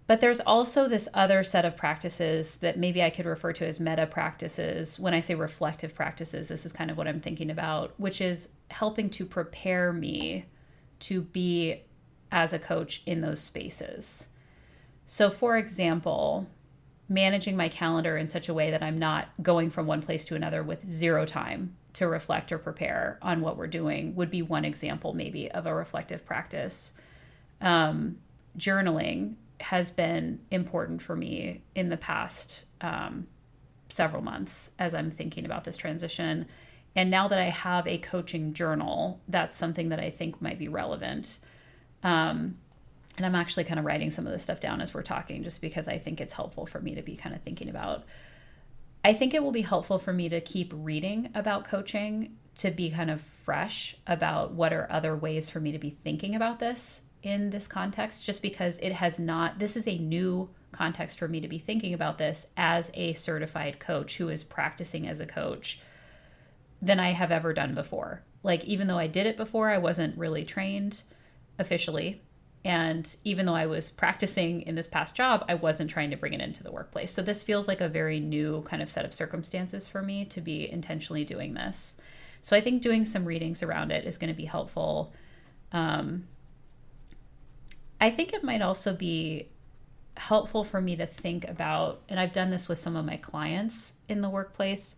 [0.06, 3.80] But there's also this other set of practices that maybe I could refer to as
[3.80, 4.98] meta practices.
[4.98, 8.50] When I say reflective practices, this is kind of what I'm thinking about, which is
[8.70, 10.44] helping to prepare me
[11.00, 11.82] to be
[12.30, 14.28] as a coach in those spaces.
[15.06, 16.46] So, for example,
[17.08, 20.34] managing my calendar in such a way that I'm not going from one place to
[20.34, 24.64] another with zero time to reflect or prepare on what we're doing would be one
[24.64, 26.92] example, maybe, of a reflective practice.
[27.60, 28.18] Um,
[28.58, 33.26] journaling has been important for me in the past um,
[33.88, 36.44] several months as I'm thinking about this transition.
[36.94, 40.68] And now that I have a coaching journal, that's something that I think might be
[40.68, 41.38] relevant.
[42.02, 42.58] Um,
[43.16, 45.62] and I'm actually kind of writing some of this stuff down as we're talking, just
[45.62, 48.04] because I think it's helpful for me to be kind of thinking about.
[49.02, 52.90] I think it will be helpful for me to keep reading about coaching to be
[52.90, 57.00] kind of fresh about what are other ways for me to be thinking about this
[57.24, 61.40] in this context, just because it has not, this is a new context for me
[61.40, 65.80] to be thinking about this as a certified coach who is practicing as a coach
[66.82, 68.22] than I have ever done before.
[68.42, 71.02] Like, even though I did it before, I wasn't really trained
[71.58, 72.20] officially
[72.64, 76.32] and even though I was practicing in this past job, I wasn't trying to bring
[76.32, 77.12] it into the workplace.
[77.12, 80.40] So this feels like a very new kind of set of circumstances for me to
[80.40, 81.96] be intentionally doing this.
[82.40, 85.12] So I think doing some readings around it is going to be helpful.
[85.72, 86.26] Um,
[88.04, 89.48] I think it might also be
[90.18, 93.94] helpful for me to think about, and I've done this with some of my clients
[94.10, 94.94] in the workplace,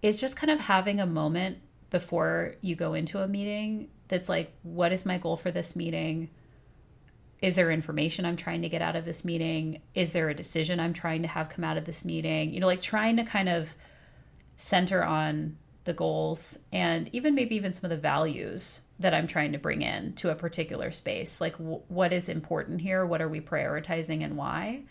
[0.00, 1.58] is just kind of having a moment
[1.90, 6.30] before you go into a meeting that's like, what is my goal for this meeting?
[7.42, 9.80] is there information I'm trying to get out of this meeting?
[9.94, 12.52] Is there a decision I'm trying to have come out of this meeting?
[12.52, 13.74] You know, like trying to kind of
[14.56, 19.52] center on the goals and even maybe even some of the values that I'm trying
[19.52, 21.40] to bring in to a particular space.
[21.40, 23.06] Like, w- what is important here?
[23.06, 24.82] What are we prioritizing and why?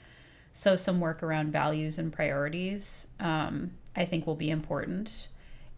[0.51, 5.27] So, some work around values and priorities, um, I think, will be important.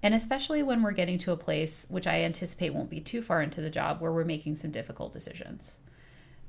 [0.02, 3.42] And especially when we're getting to a place, which I anticipate won't be too far
[3.42, 5.78] into the job, where we're making some difficult decisions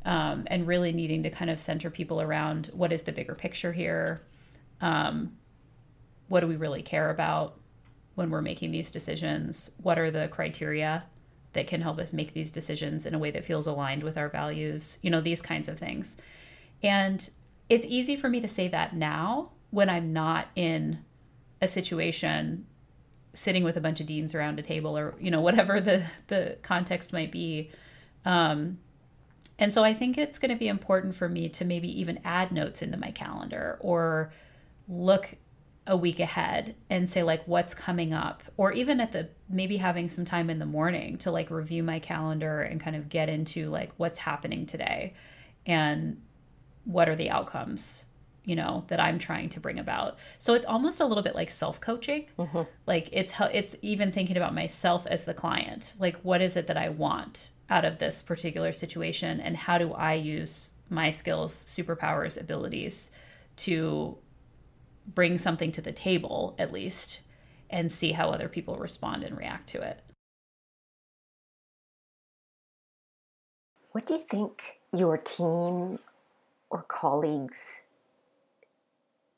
[0.05, 3.73] um, and really needing to kind of center people around what is the bigger picture
[3.73, 4.23] here?
[4.81, 5.37] Um,
[6.29, 7.57] what do we really care about
[8.15, 9.71] when we're making these decisions?
[9.83, 11.05] What are the criteria
[11.53, 14.29] that can help us make these decisions in a way that feels aligned with our
[14.29, 14.99] values?
[15.03, 16.19] You know, these kinds of things.
[16.83, 17.29] And
[17.69, 20.99] it's easy for me to say that now when I'm not in
[21.61, 22.67] a situation
[23.35, 26.59] sitting with a bunch of deans around a table or you know whatever the the
[26.63, 27.71] context might be
[28.25, 28.79] um,
[29.59, 32.53] and so I think it's going to be important for me to maybe even add
[32.53, 34.33] notes into my calendar or
[34.89, 35.37] look
[35.87, 38.43] a week ahead and say like what's coming up?
[38.57, 41.99] Or even at the maybe having some time in the morning to like review my
[41.99, 45.15] calendar and kind of get into like what's happening today
[45.67, 46.21] and
[46.85, 48.07] what are the outcomes
[48.45, 50.19] you know that i'm trying to bring about.
[50.41, 52.27] So it's almost a little bit like self-coaching.
[52.39, 52.63] Mm-hmm.
[52.87, 55.95] like it's it's even thinking about myself as the client.
[55.99, 59.41] Like what is it that i want out of this particular situation?
[59.41, 63.11] And how do I use my skills, superpowers, abilities
[63.57, 64.19] to
[65.07, 67.21] bring something to the table at least
[67.71, 70.01] and see how other people respond and react to it.
[73.93, 74.63] What do you think
[74.93, 75.99] your team
[76.71, 77.59] or colleagues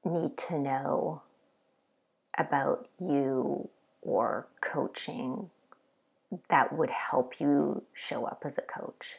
[0.05, 1.23] need to know
[2.39, 3.69] about you
[4.03, 5.51] or coaching
[6.49, 9.17] that would help you show up as a coach?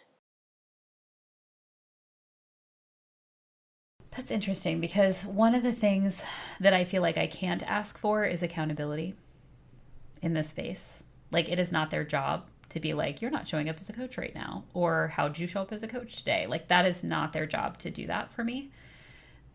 [4.15, 6.23] That's interesting because one of the things
[6.61, 9.13] that I feel like I can't ask for is accountability
[10.21, 11.03] in this space.
[11.31, 13.93] Like, it is not their job to be like, you're not showing up as a
[13.93, 16.47] coach right now, or how'd you show up as a coach today?
[16.47, 18.71] Like, that is not their job to do that for me.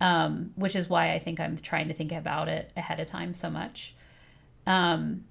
[0.02, 3.34] Um, which is why I think I'm trying to think about it ahead of time
[3.34, 3.94] so much.
[4.66, 5.24] Um,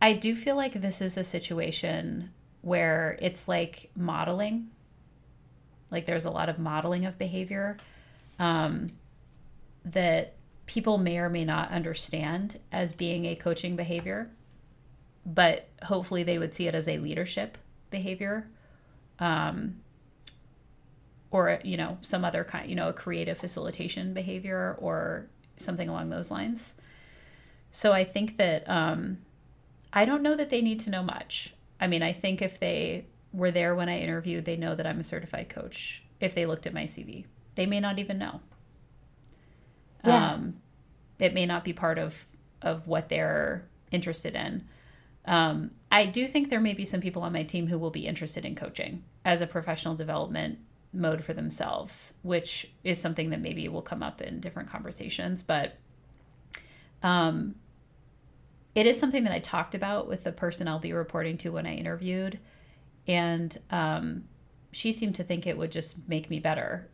[0.00, 2.30] I do feel like this is a situation
[2.62, 4.70] where it's like modeling.
[5.90, 7.76] Like there's a lot of modeling of behavior
[8.38, 8.86] um,
[9.84, 10.34] that
[10.66, 14.30] people may or may not understand as being a coaching behavior,
[15.24, 17.58] but hopefully they would see it as a leadership
[17.90, 18.48] behavior.
[19.18, 19.80] Um,
[21.30, 25.26] or you know some other kind you know a creative facilitation behavior or
[25.58, 26.74] something along those lines
[27.70, 29.18] so i think that um,
[29.92, 31.54] I don't know that they need to know much.
[31.80, 35.00] I mean, I think if they were there when I interviewed, they know that I'm
[35.00, 36.02] a certified coach.
[36.20, 37.24] If they looked at my CV,
[37.58, 38.40] they may not even know.
[40.04, 40.30] Yeah.
[40.30, 40.54] Um,
[41.18, 42.24] it may not be part of
[42.62, 44.64] of what they're interested in.
[45.24, 48.06] Um, I do think there may be some people on my team who will be
[48.06, 50.60] interested in coaching as a professional development
[50.92, 55.42] mode for themselves, which is something that maybe will come up in different conversations.
[55.42, 55.76] But
[57.02, 57.56] um,
[58.76, 61.66] it is something that I talked about with the person I'll be reporting to when
[61.66, 62.38] I interviewed.
[63.08, 64.28] And um,
[64.70, 66.88] she seemed to think it would just make me better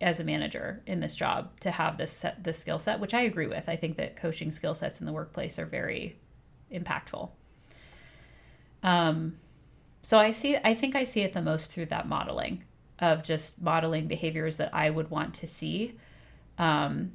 [0.00, 3.22] as a manager in this job to have this set, this skill set, which I
[3.22, 3.68] agree with.
[3.68, 6.16] I think that coaching skill sets in the workplace are very
[6.72, 7.30] impactful.
[8.82, 9.36] Um,
[10.02, 12.64] so I see, I think I see it the most through that modeling
[12.98, 15.98] of just modeling behaviors that I would want to see.
[16.58, 17.12] Um,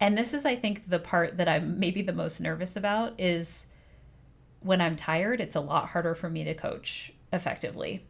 [0.00, 3.66] and this is, I think, the part that I'm maybe the most nervous about is
[4.60, 8.04] when I'm tired, it's a lot harder for me to coach effectively.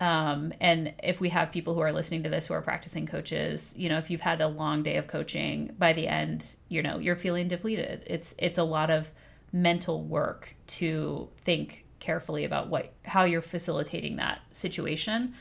[0.00, 3.74] Um, and if we have people who are listening to this who are practicing coaches,
[3.76, 6.98] you know, if you've had a long day of coaching, by the end, you know,
[6.98, 8.02] you're feeling depleted.
[8.06, 9.10] It's it's a lot of
[9.52, 15.34] mental work to think carefully about what how you're facilitating that situation.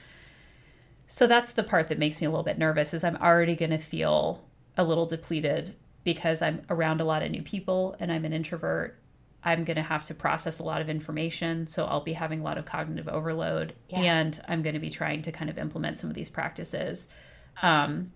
[1.07, 3.71] So that's the part that makes me a little bit nervous is I'm already going
[3.71, 4.43] to feel
[4.77, 8.97] a little depleted because I'm around a lot of new people and I'm an introvert.
[9.45, 12.43] I'm going to have to process a lot of information, so I'll be having a
[12.43, 13.99] lot of cognitive overload yeah.
[13.99, 17.07] and I'm going to be trying to kind of implement some of these practices.
[17.61, 18.11] Um,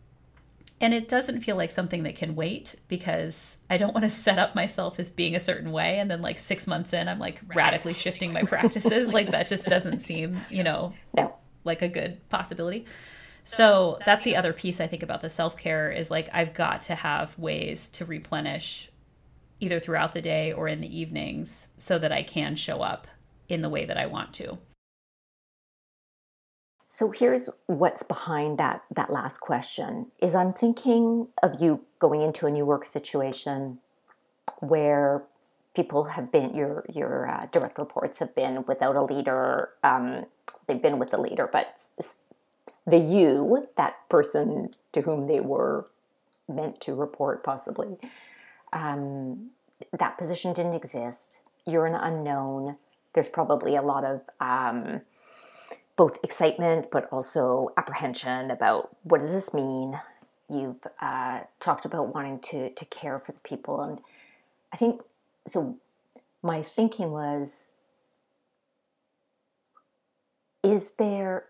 [0.79, 4.37] and it doesn't feel like something that can wait because I don't want to set
[4.37, 7.41] up myself as being a certain way and then like 6 months in I'm like
[7.55, 11.35] radically shifting my practices like that just doesn't seem, you know, no.
[11.63, 12.85] like a good possibility.
[13.39, 16.95] So that's the other piece I think about the self-care is like I've got to
[16.95, 18.89] have ways to replenish
[19.59, 23.07] either throughout the day or in the evenings so that I can show up
[23.49, 24.57] in the way that I want to.
[26.87, 32.47] So here's what's behind that that last question is I'm thinking of you going into
[32.47, 33.79] a new work situation
[34.61, 35.23] where
[35.75, 40.25] people have been your your uh, direct reports have been without a leader um,
[40.67, 41.87] they've been with the leader but
[42.87, 45.85] the you that person to whom they were
[46.49, 47.97] meant to report possibly
[48.73, 49.49] um,
[49.97, 52.75] that position didn't exist you're an unknown
[53.13, 55.01] there's probably a lot of um,
[55.97, 59.99] both excitement but also apprehension about what does this mean.
[60.49, 63.99] You've uh, talked about wanting to to care for the people, and
[64.71, 65.01] I think
[65.45, 65.77] so.
[66.41, 67.67] My thinking was:
[70.63, 71.47] Is there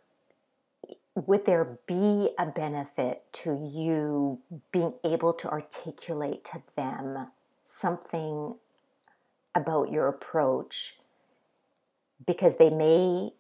[1.26, 4.40] would there be a benefit to you
[4.72, 7.28] being able to articulate to them
[7.64, 8.56] something
[9.56, 10.96] about your approach
[12.26, 13.32] because they may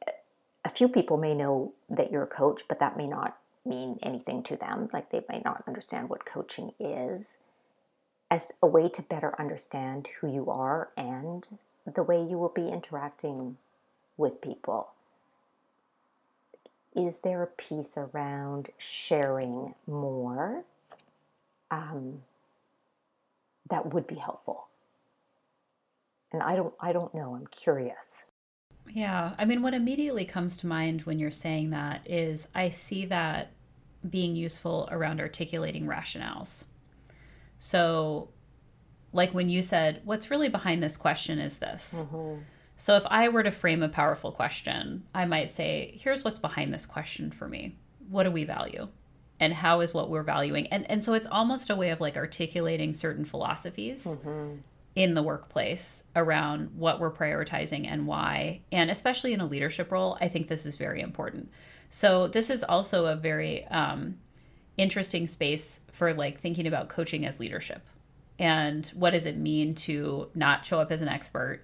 [0.65, 4.43] a few people may know that you're a coach, but that may not mean anything
[4.43, 4.89] to them.
[4.91, 7.37] Like they might not understand what coaching is
[8.29, 11.47] as a way to better understand who you are and
[11.85, 13.57] the way you will be interacting
[14.17, 14.89] with people.
[16.97, 20.63] Is there a piece around sharing more
[21.69, 22.23] um,
[23.69, 24.67] that would be helpful?
[26.33, 27.35] And I don't, I don't know.
[27.35, 28.23] I'm curious.
[28.89, 29.33] Yeah.
[29.37, 33.51] I mean, what immediately comes to mind when you're saying that is I see that
[34.09, 36.65] being useful around articulating rationales.
[37.59, 38.29] So,
[39.13, 41.93] like when you said, what's really behind this question is this.
[41.95, 42.41] Mm-hmm.
[42.77, 46.73] So, if I were to frame a powerful question, I might say, here's what's behind
[46.73, 47.75] this question for me.
[48.09, 48.87] What do we value?
[49.39, 50.67] And how is what we're valuing?
[50.67, 54.55] And, and so it's almost a way of like articulating certain philosophies mm-hmm
[54.97, 58.59] in the workplace around what we're prioritizing and why.
[58.71, 61.51] And especially in a leadership role, I think this is very important.
[61.91, 64.17] So, this is also a very um,
[64.75, 67.83] interesting space for like thinking about coaching as leadership.
[68.39, 71.61] And what does it mean to not show up as an expert,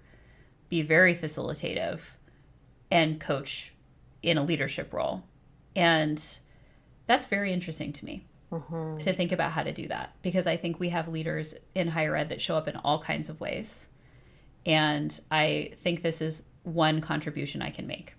[0.73, 1.99] be very facilitative,
[2.89, 3.75] and coach
[4.23, 5.21] in a leadership role?
[5.75, 6.19] And
[7.05, 8.97] that's very interesting to me mm-hmm.
[8.97, 12.15] to think about how to do that because I think we have leaders in higher
[12.15, 13.87] ed that show up in all kinds of ways.
[14.65, 18.15] And I think this is one contribution I can make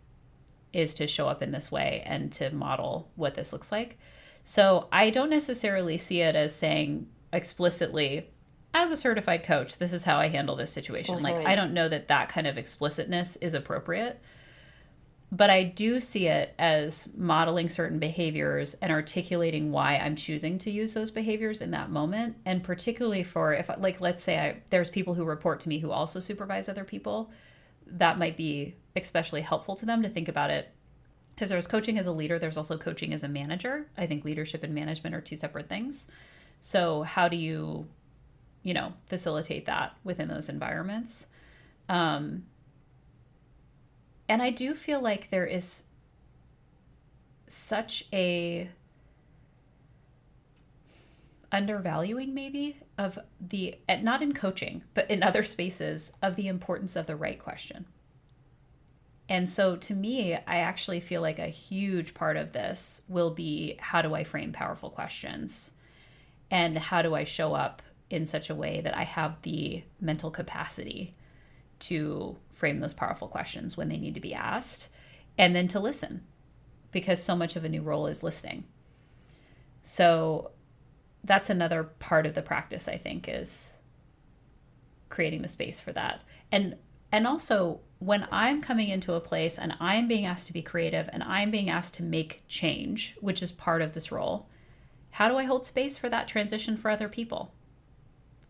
[0.72, 3.98] is to show up in this way and to model what this looks like.
[4.44, 8.30] So I don't necessarily see it as saying explicitly,
[8.74, 11.16] as a certified coach, this is how I handle this situation.
[11.16, 11.24] Mm-hmm.
[11.24, 14.20] Like, I don't know that that kind of explicitness is appropriate
[15.34, 20.70] but I do see it as modeling certain behaviors and articulating why I'm choosing to
[20.70, 22.36] use those behaviors in that moment.
[22.44, 25.90] And particularly for if, like, let's say I, there's people who report to me who
[25.90, 27.32] also supervise other people,
[27.86, 30.70] that might be especially helpful to them to think about it.
[31.30, 33.88] Because there's coaching as a leader, there's also coaching as a manager.
[33.98, 36.06] I think leadership and management are two separate things.
[36.60, 37.88] So, how do you,
[38.64, 41.28] you know, facilitate that within those environments?
[41.88, 42.44] Um,
[44.28, 45.84] and I do feel like there is
[47.46, 48.70] such a
[51.52, 57.06] undervaluing maybe of the not in coaching but in other spaces of the importance of
[57.06, 57.84] the right question
[59.28, 63.76] and so to me i actually feel like a huge part of this will be
[63.78, 65.70] how do i frame powerful questions
[66.50, 67.82] and how do i show up
[68.14, 71.14] in such a way that i have the mental capacity
[71.78, 74.88] to frame those powerful questions when they need to be asked
[75.36, 76.22] and then to listen
[76.92, 78.64] because so much of a new role is listening.
[79.82, 80.52] So
[81.24, 83.78] that's another part of the practice i think is
[85.08, 86.22] creating the space for that.
[86.52, 86.76] And
[87.12, 91.08] and also when i'm coming into a place and i'm being asked to be creative
[91.12, 94.48] and i'm being asked to make change which is part of this role
[95.12, 97.54] how do i hold space for that transition for other people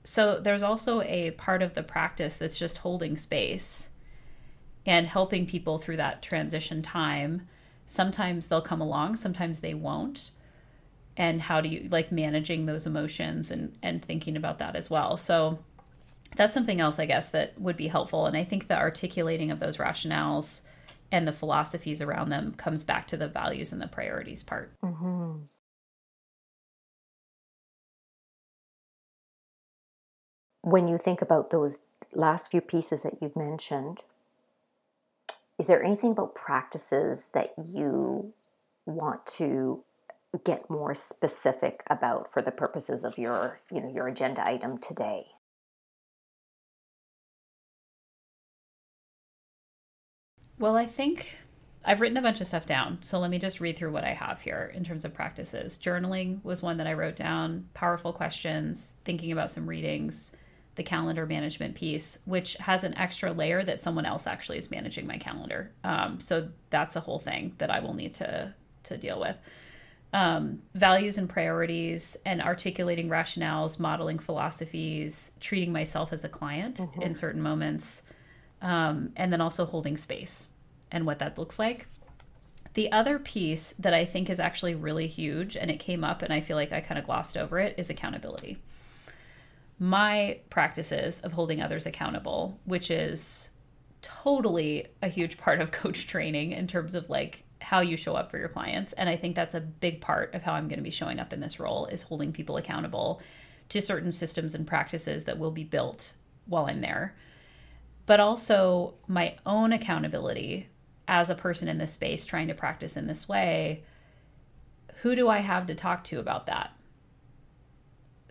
[0.05, 3.89] so there's also a part of the practice that's just holding space
[4.87, 7.49] and helping people through that transition time.
[7.87, 10.31] Sometimes they'll come along sometimes they won't.
[11.17, 15.17] And how do you like managing those emotions and and thinking about that as well.
[15.17, 15.59] So
[16.37, 18.27] that's something else i guess that would be helpful.
[18.27, 20.61] And i think the articulating of those rationales
[21.13, 24.73] and the philosophies around them comes back to the values and the priorities part.
[24.85, 25.24] Mm-hmm.
[30.65, 31.79] When you think about those
[32.15, 33.99] last few pieces that you've mentioned
[35.59, 38.33] is there anything about practices that you
[38.87, 39.85] want to
[40.43, 45.27] get more specific about for the purposes of your you know your agenda item today?
[50.59, 51.37] Well i think
[51.85, 54.15] i've written a bunch of stuff down so let me just read through what i
[54.15, 55.79] have here in terms of practices.
[55.79, 60.33] Journaling was one that i wrote down powerful questions thinking about some readings
[60.77, 65.07] the calendar management piece which has an extra layer that someone else actually is managing
[65.07, 68.53] my calendar um, so that's a whole thing that i will need to
[68.83, 69.37] to deal with
[70.14, 77.03] um, values and priorities and articulating rationales, modeling philosophies, treating myself as a client mm-hmm.
[77.03, 78.03] in certain moments,
[78.62, 80.49] um, and then also holding space
[80.93, 81.89] and what that looks like.
[82.75, 86.33] The other piece that I think is actually really huge, and it came up and
[86.33, 88.59] I feel like I kind of glossed over it, is accountability.
[89.79, 93.51] My practices of holding others accountable, which is
[94.05, 98.31] totally a huge part of coach training in terms of like how you show up
[98.31, 98.93] for your clients.
[98.93, 101.33] And i think that's a big part of how i'm going to be showing up
[101.33, 103.22] in this role is holding people accountable
[103.70, 106.12] to certain systems and practices that will be built
[106.47, 107.16] while i'm there.
[108.07, 110.68] But also my own accountability
[111.09, 113.85] as a person in this space trying to practice in this way.
[115.03, 116.77] Who do i have to talk to about that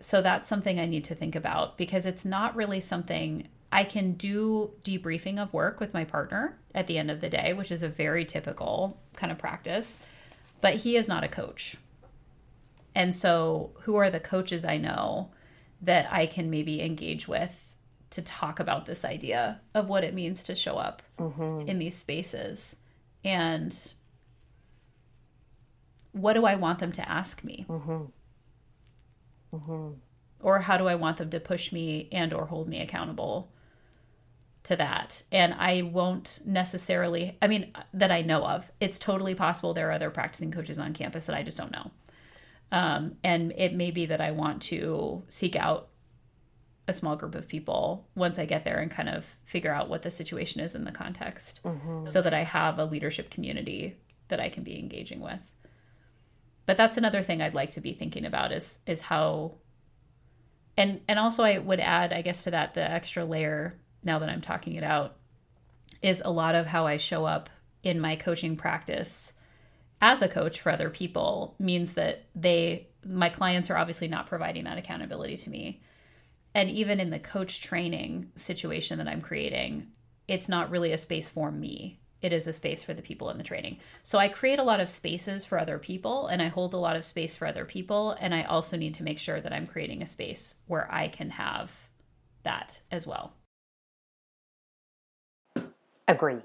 [0.04, 4.12] so that's something i need to think about because it's not really something I can
[4.12, 7.82] do debriefing of work with my partner at the end of the day, which is
[7.82, 10.06] a very typical kind of practice,
[10.60, 11.76] but he is not a coach.
[12.94, 15.32] And so, who are the coaches I know
[15.82, 17.74] that I can maybe engage with
[18.10, 21.68] to talk about this idea of what it means to show up mm-hmm.
[21.68, 22.76] in these spaces?
[23.24, 23.76] And
[26.12, 27.66] what do I want them to ask me?
[27.68, 28.04] Mm-hmm.
[29.54, 29.88] Mm-hmm.
[30.40, 33.50] Or how do I want them to push me and or hold me accountable
[34.64, 39.72] to that and i won't necessarily i mean that i know of it's totally possible
[39.72, 41.90] there are other practicing coaches on campus that i just don't know
[42.72, 45.88] um, and it may be that i want to seek out
[46.88, 50.02] a small group of people once i get there and kind of figure out what
[50.02, 52.06] the situation is in the context mm-hmm.
[52.06, 53.96] so that i have a leadership community
[54.28, 55.40] that i can be engaging with
[56.66, 59.52] but that's another thing i'd like to be thinking about is is how
[60.76, 64.28] and and also i would add i guess to that the extra layer now that
[64.28, 65.16] I'm talking it out,
[66.02, 67.48] is a lot of how I show up
[67.82, 69.32] in my coaching practice
[70.00, 74.64] as a coach for other people means that they my clients are obviously not providing
[74.64, 75.82] that accountability to me.
[76.54, 79.88] And even in the coach training situation that I'm creating,
[80.26, 82.00] it's not really a space for me.
[82.24, 83.80] It is a space for the people in the training.
[84.02, 86.96] So I create a lot of spaces for other people and I hold a lot
[86.96, 88.16] of space for other people.
[88.18, 91.28] And I also need to make sure that I'm creating a space where I can
[91.28, 91.70] have
[92.42, 93.34] that as well.
[96.08, 96.38] Agree.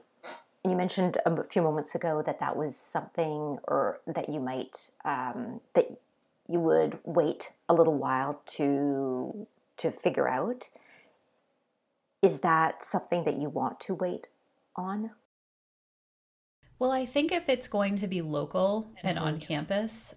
[0.64, 4.90] And you mentioned a few moments ago that that was something, or that you might
[5.06, 5.88] um, that
[6.50, 10.68] you would wait a little while to to figure out.
[12.22, 14.28] Is that something that you want to wait
[14.76, 15.12] on?
[16.80, 19.08] Well, I think if it's going to be local mm-hmm.
[19.08, 20.16] and on campus,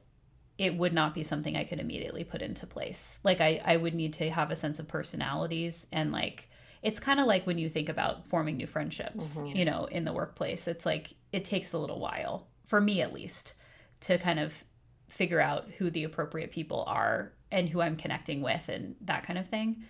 [0.59, 3.19] it would not be something I could immediately put into place.
[3.25, 6.49] Like I, I would need to have a sense of personalities and like
[6.83, 9.57] it's kind of like when you think about forming new friendships, mm-hmm.
[9.57, 10.67] you know, in the workplace.
[10.67, 13.55] It's like it takes a little while, for me at least,
[14.01, 14.65] to kind of
[15.09, 19.39] figure out who the appropriate people are and who I'm connecting with and that kind
[19.39, 19.85] of thing.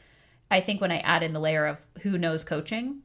[0.50, 3.00] I think when I add in the layer of who knows coaching,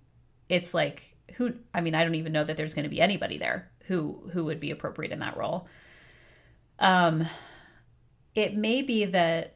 [0.50, 3.38] it's like who I mean, I don't even know that there's going to be anybody
[3.38, 5.68] there who who would be appropriate in that role.
[6.80, 7.28] Um
[8.36, 9.56] it may be that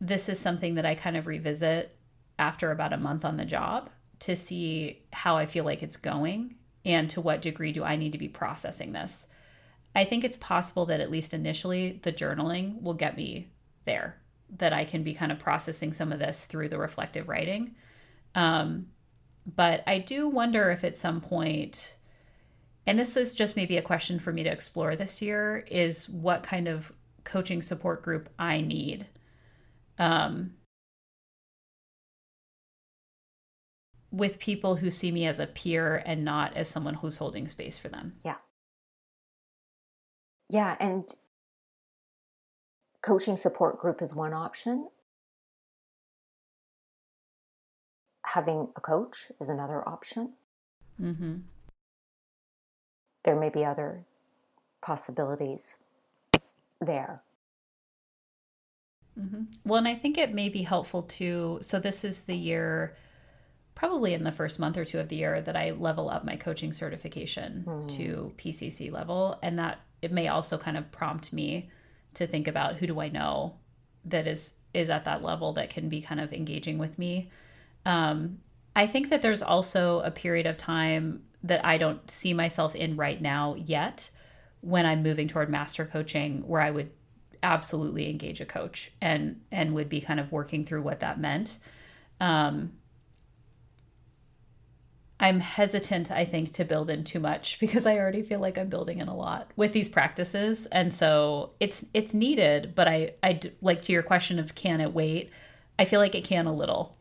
[0.00, 1.96] this is something that I kind of revisit
[2.38, 3.90] after about a month on the job
[4.20, 8.12] to see how I feel like it's going and to what degree do I need
[8.12, 9.26] to be processing this.
[9.94, 13.50] I think it's possible that at least initially the journaling will get me
[13.84, 14.16] there,
[14.56, 17.74] that I can be kind of processing some of this through the reflective writing.
[18.34, 18.86] Um,
[19.56, 21.94] but I do wonder if at some point,
[22.86, 26.42] and this is just maybe a question for me to explore this year, is what
[26.42, 26.92] kind of
[27.24, 29.06] coaching support group I need.
[29.98, 30.54] Um,
[34.10, 37.78] with people who see me as a peer and not as someone who's holding space
[37.78, 38.14] for them.
[38.24, 38.36] Yeah.
[40.48, 41.08] Yeah, and
[43.02, 44.88] coaching support group is one option.
[48.34, 50.34] Having a coach is another option.
[51.02, 51.38] Mm-hmm.
[53.24, 54.04] There may be other
[54.80, 55.74] possibilities
[56.80, 57.22] there.
[59.18, 59.42] Mm-hmm.
[59.64, 61.58] Well, and I think it may be helpful to.
[61.62, 62.96] So, this is the year,
[63.74, 66.36] probably in the first month or two of the year, that I level up my
[66.36, 67.88] coaching certification mm-hmm.
[67.88, 69.40] to PCC level.
[69.42, 71.68] And that it may also kind of prompt me
[72.14, 73.56] to think about who do I know
[74.04, 77.30] that is is at that level that can be kind of engaging with me.
[77.86, 78.38] Um,
[78.74, 82.96] I think that there's also a period of time that I don't see myself in
[82.96, 84.10] right now yet
[84.60, 86.90] when I'm moving toward master coaching where I would
[87.42, 91.58] absolutely engage a coach and and would be kind of working through what that meant.
[92.20, 92.72] Um,
[95.18, 98.68] I'm hesitant, I think, to build in too much because I already feel like I'm
[98.68, 102.74] building in a lot with these practices, and so it's it's needed.
[102.74, 105.30] But I I like to your question of can it wait?
[105.78, 106.96] I feel like it can a little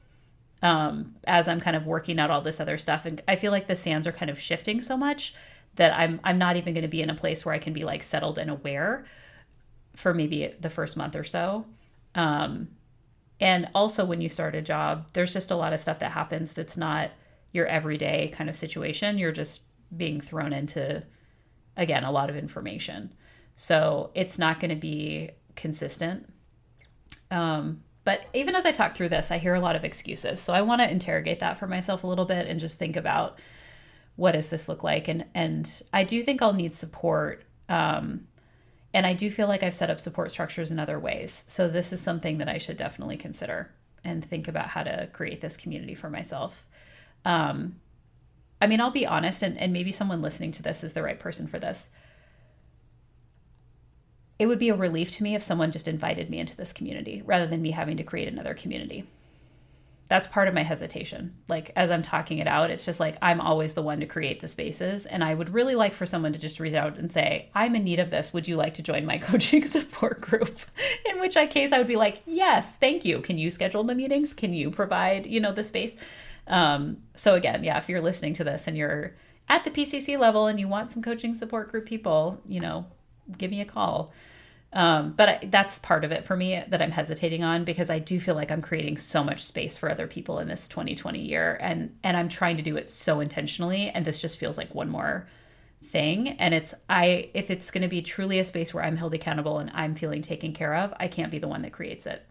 [0.62, 3.68] um, as I'm kind of working out all this other stuff, and I feel like
[3.68, 5.34] the sands are kind of shifting so much
[5.76, 7.84] that I'm I'm not even going to be in a place where I can be
[7.84, 9.06] like settled and aware
[9.96, 11.66] for maybe the first month or so.
[12.16, 12.70] Um,
[13.40, 16.52] and also when you start a job, there's just a lot of stuff that happens
[16.52, 17.12] that's not
[17.52, 19.18] your everyday kind of situation.
[19.18, 19.62] You're just
[19.96, 21.04] being thrown into
[21.78, 23.14] again a lot of information.
[23.56, 26.32] So it's not going to be consistent.
[27.32, 30.40] Um, but even as I talk through this, I hear a lot of excuses.
[30.40, 33.40] So I want to interrogate that for myself a little bit and just think about
[34.16, 35.08] what does this look like?
[35.08, 38.28] And and i do think i'll need support um,
[38.94, 41.46] and i do feel like i've set up support structures in other ways.
[41.48, 43.72] So this is something that i should definitely consider
[44.04, 46.66] and think about how to create this community for myself.
[47.26, 47.78] Um,
[48.62, 51.20] i mean i'll be honest and, and maybe someone listening to this is the right
[51.20, 51.90] person for this
[54.40, 57.22] it would be a relief to me if someone just invited me into this community
[57.26, 59.06] rather than me having to create another community
[60.10, 61.36] that's part of my hesitation.
[61.48, 64.42] Like as I'm talking it out, it's just like I'm always the one to create
[64.42, 65.06] the spaces.
[65.06, 67.84] And I would really like for someone to just reach out and say, I'm in
[67.84, 68.34] need of this.
[68.34, 70.60] Would you like to join my coaching support group?
[71.06, 73.22] in which case I would be like, yes, thank you.
[73.22, 74.34] Can you schedule the meetings?
[74.34, 75.96] Can you provide, you know, the space?
[76.48, 79.14] Um, so again, yeah, if you're listening to this and you're
[79.48, 82.88] at the PCC level and you want some coaching support group people, you know,
[83.38, 84.12] give me a call.
[84.72, 87.98] Um, but I, that's part of it for me that I'm hesitating on because I
[87.98, 91.58] do feel like I'm creating so much space for other people in this 2020 year,
[91.60, 94.90] and and I'm trying to do it so intentionally, and this just feels like one
[94.90, 95.28] more
[95.86, 96.30] thing.
[96.30, 99.58] And it's I if it's going to be truly a space where I'm held accountable
[99.58, 102.24] and I'm feeling taken care of, I can't be the one that creates it.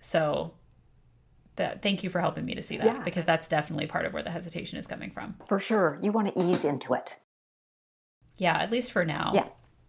[0.00, 0.54] So
[1.56, 3.02] that thank you for helping me to see that yeah.
[3.04, 5.36] because that's definitely part of where the hesitation is coming from.
[5.46, 7.14] For sure, you want to ease into it.
[8.38, 9.30] Yeah, at least for now.
[9.34, 9.46] Yeah.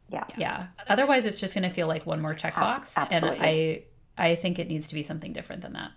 [0.10, 0.24] Yeah.
[0.38, 0.68] Yeah.
[0.88, 2.94] Otherwise, it's just going to feel like one more checkbox.
[2.96, 3.38] Absolutely.
[3.38, 3.84] And
[4.18, 5.92] I, I think it needs to be something different than that.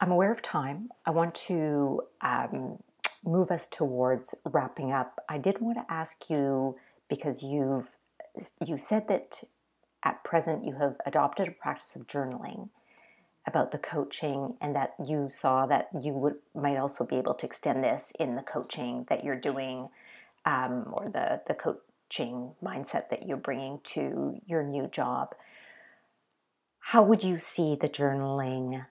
[0.00, 0.90] I'm aware of time.
[1.06, 2.78] I want to um,
[3.24, 5.18] move us towards wrapping up.
[5.28, 6.76] I did want to ask you
[7.08, 7.96] because you've
[8.64, 9.42] you said that
[10.04, 12.68] at present you have adopted a practice of journaling
[13.46, 17.46] about the coaching and that you saw that you would might also be able to
[17.46, 19.88] extend this in the coaching that you're doing
[20.44, 25.34] um, or the the coach coaching mindset that you're bringing to your new job,
[26.80, 28.86] how would you see the journaling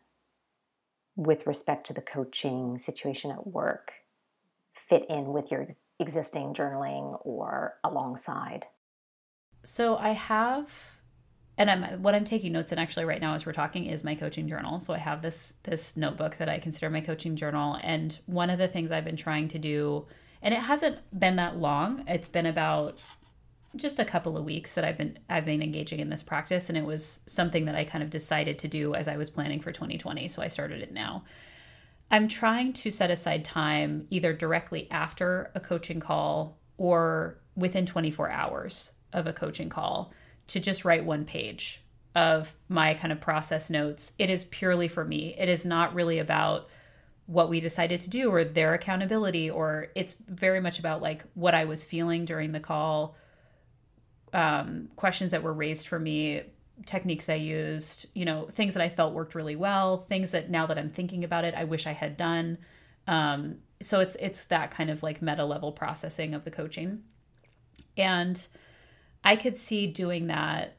[1.15, 3.91] with respect to the coaching situation at work
[4.73, 8.67] fit in with your ex- existing journaling or alongside?
[9.63, 10.97] So I have
[11.59, 14.13] and I'm what I'm taking notes in actually right now as we're talking is my
[14.13, 14.79] coaching journal.
[14.79, 18.59] So I have this this notebook that I consider my coaching journal and one of
[18.59, 20.05] the things I've been trying to do
[20.47, 22.05] and it hasn't been that long.
[22.07, 22.97] It's been about
[23.75, 26.77] just a couple of weeks that I've been I've been engaging in this practice and
[26.77, 29.73] it was something that I kind of decided to do as I was planning for
[29.73, 31.25] 2020 so I started it now.
[32.09, 38.29] I'm trying to set aside time either directly after a coaching call or within 24
[38.29, 40.13] hours of a coaching call
[40.47, 41.83] to just write one page
[42.15, 44.13] of my kind of process notes.
[44.17, 45.35] It is purely for me.
[45.37, 46.69] It is not really about
[47.27, 51.53] what we decided to do or their accountability or it's very much about like what
[51.53, 53.15] I was feeling during the call
[54.33, 56.43] um, questions that were raised for me
[56.85, 60.67] techniques I used, you know, things that I felt worked really well, things that now
[60.67, 62.57] that I'm thinking about it, I wish I had done.
[63.07, 67.03] Um, so it's it's that kind of like meta level processing of the coaching.
[67.95, 68.47] And
[69.23, 70.77] I could see doing that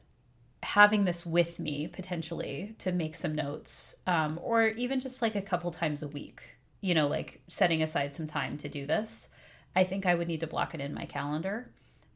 [0.61, 5.41] having this with me potentially to make some notes um, or even just like a
[5.41, 6.41] couple times a week
[6.81, 9.29] you know like setting aside some time to do this
[9.75, 11.69] i think i would need to block it in my calendar.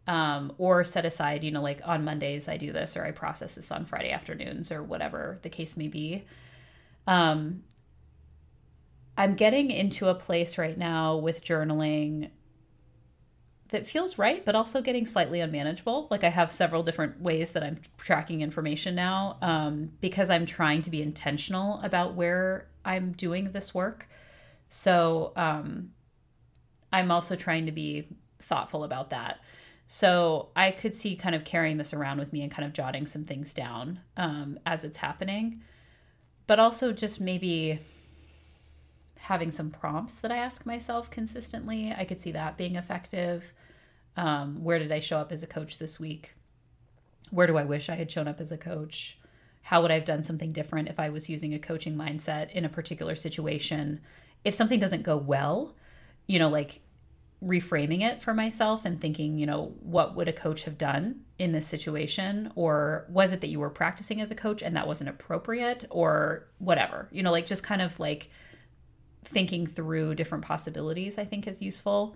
[0.05, 3.53] Um, or set aside you know like on mondays i do this or i process
[3.53, 6.25] this on friday afternoons or whatever the case may be.
[7.07, 7.63] Um,
[9.17, 12.31] i'm getting into a place right now with journaling
[13.73, 16.07] that feels right, but also getting slightly unmanageable.
[16.11, 20.83] Like I have several different ways that I'm tracking information now um, because I'm trying
[20.83, 24.07] to be intentional about where I'm doing this work.
[24.69, 25.91] So um,
[26.91, 28.07] I'm also trying to be
[28.39, 29.39] thoughtful about that.
[29.87, 33.07] So I could see kind of carrying this around with me and kind of jotting
[33.07, 35.61] some things down um, as it's happening,
[36.45, 37.79] but also just maybe
[39.17, 41.91] having some prompts that I ask myself consistently.
[41.97, 43.51] I could see that being effective.
[44.15, 46.33] Um, where did I show up as a coach this week?
[47.31, 49.17] Where do I wish I had shown up as a coach?
[49.63, 52.65] How would I have done something different if I was using a coaching mindset in
[52.65, 54.01] a particular situation?
[54.43, 55.75] If something doesn't go well,
[56.27, 56.81] you know, like
[57.43, 61.51] reframing it for myself and thinking, you know, what would a coach have done in
[61.51, 62.51] this situation?
[62.55, 66.47] Or was it that you were practicing as a coach and that wasn't appropriate or
[66.59, 67.09] whatever?
[67.11, 68.29] You know, like just kind of like
[69.23, 72.15] thinking through different possibilities, I think is useful.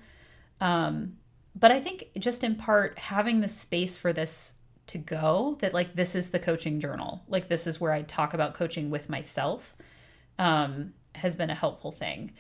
[0.62, 1.18] Um,
[1.58, 4.54] but I think just in part having the space for this
[4.88, 8.34] to go that like this is the coaching journal like this is where i talk
[8.34, 9.76] about coaching with myself
[10.40, 12.32] um, has been a helpful thing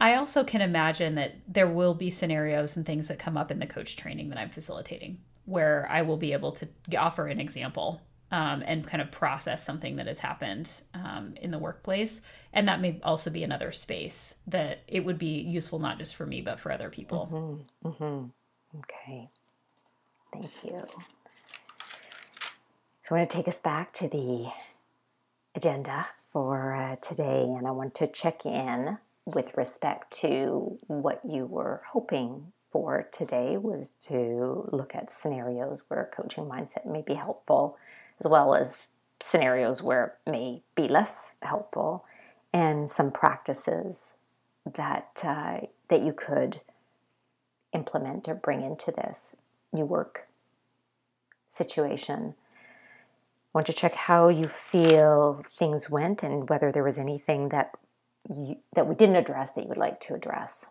[0.00, 3.58] i also can imagine that there will be scenarios and things that come up in
[3.58, 6.66] the coach training that i'm facilitating where i will be able to
[6.96, 8.00] offer an example
[8.32, 12.80] um, and kind of process something that has happened um, in the workplace and that
[12.80, 16.60] may also be another space that it would be useful not just for me but
[16.60, 17.88] for other people mm-hmm.
[17.88, 18.26] Mm-hmm.
[18.78, 19.28] Okay,
[20.32, 20.84] thank you.
[23.02, 24.52] So I want to take us back to the
[25.56, 31.46] agenda for uh, today, and I want to check in with respect to what you
[31.46, 37.76] were hoping for today was to look at scenarios where coaching mindset may be helpful,
[38.20, 38.86] as well as
[39.20, 42.04] scenarios where it may be less helpful,
[42.52, 44.14] and some practices
[44.64, 45.58] that uh,
[45.88, 46.60] that you could
[47.72, 49.36] implement or bring into this
[49.72, 50.28] new work
[51.48, 52.34] situation.
[53.52, 57.72] I want to check how you feel things went and whether there was anything that
[58.28, 60.66] you, that we didn't address that you would like to address.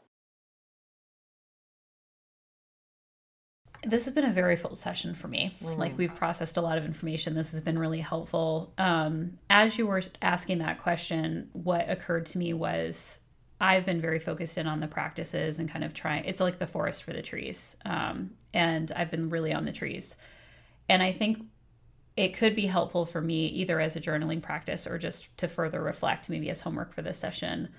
[3.84, 5.54] This has been a very full session for me.
[5.64, 5.78] Mm.
[5.78, 7.34] Like we've processed a lot of information.
[7.34, 8.74] This has been really helpful.
[8.78, 13.20] Um, as you were asking that question, what occurred to me was
[13.60, 16.26] I've been very focused in on the practices and kind of trying.
[16.26, 20.16] It's like the forest for the trees, um, and I've been really on the trees.
[20.88, 21.46] And I think
[22.16, 25.82] it could be helpful for me either as a journaling practice or just to further
[25.82, 27.70] reflect, maybe as homework for this session,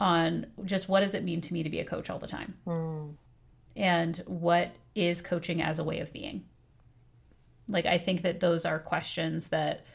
[0.00, 2.54] on just what does it mean to me to be a coach all the time,
[2.66, 3.14] mm.
[3.76, 6.44] and what is coaching as a way of being.
[7.68, 9.86] Like I think that those are questions that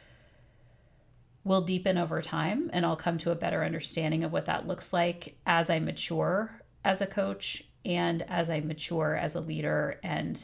[1.48, 4.94] will deepen over time and I'll come to a better understanding of what that looks
[4.94, 10.42] like as I mature as a coach and as I mature as a leader and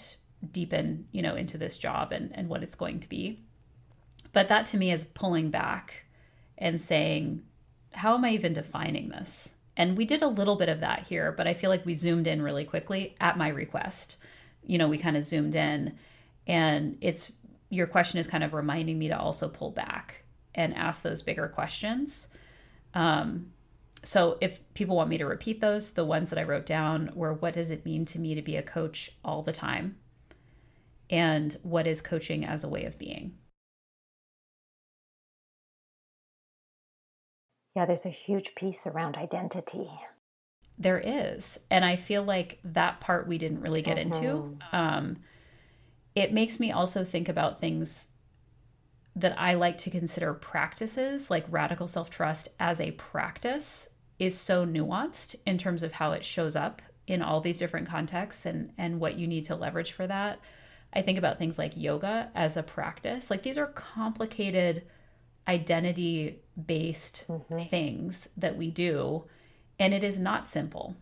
[0.51, 3.41] deepen, you know, into this job and, and what it's going to be.
[4.31, 6.05] But that to me is pulling back
[6.57, 7.43] and saying,
[7.91, 9.49] how am I even defining this?
[9.75, 12.27] And we did a little bit of that here, but I feel like we zoomed
[12.27, 14.17] in really quickly at my request.
[14.65, 15.97] You know, we kind of zoomed in
[16.47, 17.31] and it's
[17.69, 20.22] your question is kind of reminding me to also pull back
[20.55, 22.27] and ask those bigger questions.
[22.93, 23.51] Um,
[24.03, 27.33] so if people want me to repeat those, the ones that I wrote down were
[27.33, 29.97] what does it mean to me to be a coach all the time?
[31.09, 33.37] And what is coaching as a way of being?
[37.75, 39.89] Yeah, there's a huge piece around identity.
[40.77, 41.59] There is.
[41.69, 44.13] And I feel like that part we didn't really get mm-hmm.
[44.13, 44.57] into.
[44.71, 45.17] Um,
[46.13, 48.07] it makes me also think about things
[49.15, 53.89] that I like to consider practices, like radical self trust as a practice,
[54.19, 58.45] is so nuanced in terms of how it shows up in all these different contexts
[58.45, 60.39] and, and what you need to leverage for that.
[60.93, 63.29] I think about things like yoga as a practice.
[63.29, 64.83] Like these are complicated
[65.47, 67.63] identity based mm-hmm.
[67.63, 69.25] things that we do,
[69.79, 70.95] and it is not simple.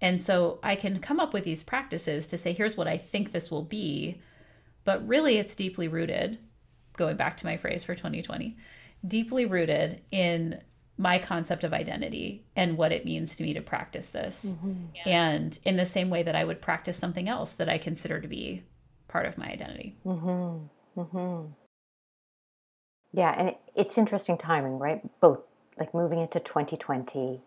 [0.00, 3.32] And so I can come up with these practices to say, here's what I think
[3.32, 4.20] this will be.
[4.84, 6.38] But really, it's deeply rooted,
[7.00, 8.56] going back to my phrase for 2020,
[9.04, 10.62] deeply rooted in
[10.98, 14.44] my concept of identity and what it means to me to practice this.
[14.44, 14.72] Mm-hmm.
[14.94, 15.08] Yeah.
[15.08, 18.28] And in the same way that I would practice something else that I consider to
[18.28, 18.62] be
[19.08, 19.96] part of my identity.
[20.04, 21.00] Mm-hmm.
[21.00, 21.52] Mm-hmm.
[23.12, 25.00] Yeah, and it's interesting timing, right?
[25.20, 25.40] Both
[25.78, 27.40] like moving into 2020,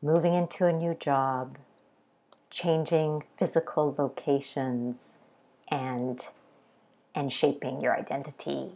[0.00, 1.58] moving into a new job,
[2.50, 4.96] changing physical locations
[5.70, 6.20] and
[7.18, 8.70] and shaping your identity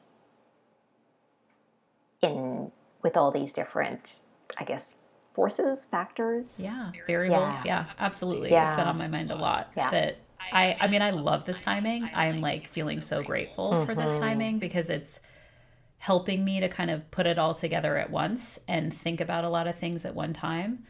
[2.20, 2.72] in
[3.03, 4.14] with all these different
[4.59, 4.97] i guess
[5.32, 8.66] forces factors yeah variables yeah, yeah absolutely yeah.
[8.66, 9.88] it's been on my mind a lot yeah.
[9.90, 10.18] that
[10.53, 13.86] i i mean i love this timing i'm like feeling so grateful mm-hmm.
[13.86, 14.20] for this mm-hmm.
[14.20, 15.20] timing because it's
[15.99, 19.49] helping me to kind of put it all together at once and think about a
[19.49, 20.84] lot of things at one time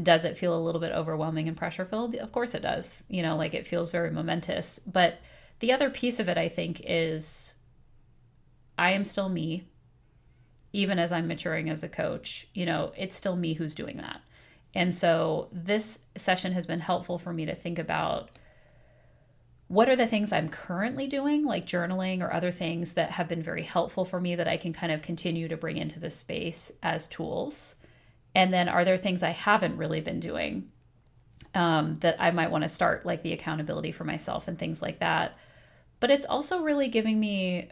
[0.00, 2.14] does it feel a little bit overwhelming and pressure filled?
[2.14, 3.04] Of course it does.
[3.10, 4.78] You know, like it feels very momentous.
[4.78, 5.20] But
[5.62, 7.54] the other piece of it, I think, is
[8.78, 9.68] I am still me.
[10.74, 14.20] Even as I'm maturing as a coach, you know, it's still me who's doing that.
[14.74, 18.30] And so this session has been helpful for me to think about
[19.68, 23.42] what are the things I'm currently doing, like journaling or other things that have been
[23.42, 26.72] very helpful for me that I can kind of continue to bring into this space
[26.82, 27.76] as tools
[28.34, 30.70] and then are there things I haven't really been doing
[31.54, 35.00] um, that I might want to start, like the accountability for myself and things like
[35.00, 35.36] that.
[36.02, 37.68] But it's also really giving me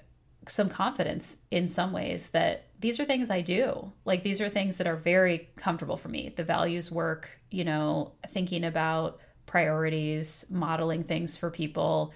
[0.47, 3.91] some confidence in some ways that these are things I do.
[4.05, 6.33] Like these are things that are very comfortable for me.
[6.37, 12.15] The values work, you know, thinking about priorities, modeling things for people.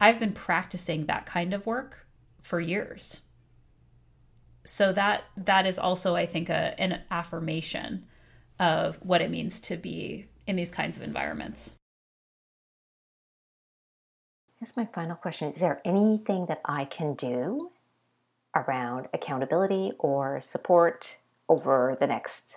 [0.00, 2.06] I've been practicing that kind of work
[2.42, 3.22] for years
[4.64, 8.04] so that that is also i think a, an affirmation
[8.58, 11.76] of what it means to be in these kinds of environments
[14.58, 17.70] Here's my final question is there anything that i can do
[18.54, 22.56] around accountability or support over the next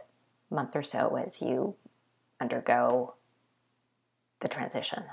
[0.49, 1.75] month or so as you
[2.41, 3.15] undergo
[4.39, 5.03] the transition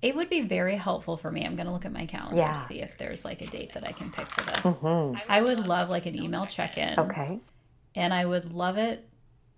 [0.00, 1.44] it would be very helpful for me.
[1.44, 2.52] I'm going to look at my calendar yeah.
[2.52, 4.60] to see if there's like a date that I can pick for this.
[4.60, 5.18] Mm-hmm.
[5.28, 6.98] I would love like an email check in.
[6.98, 7.40] Okay.
[7.96, 9.04] And I would love it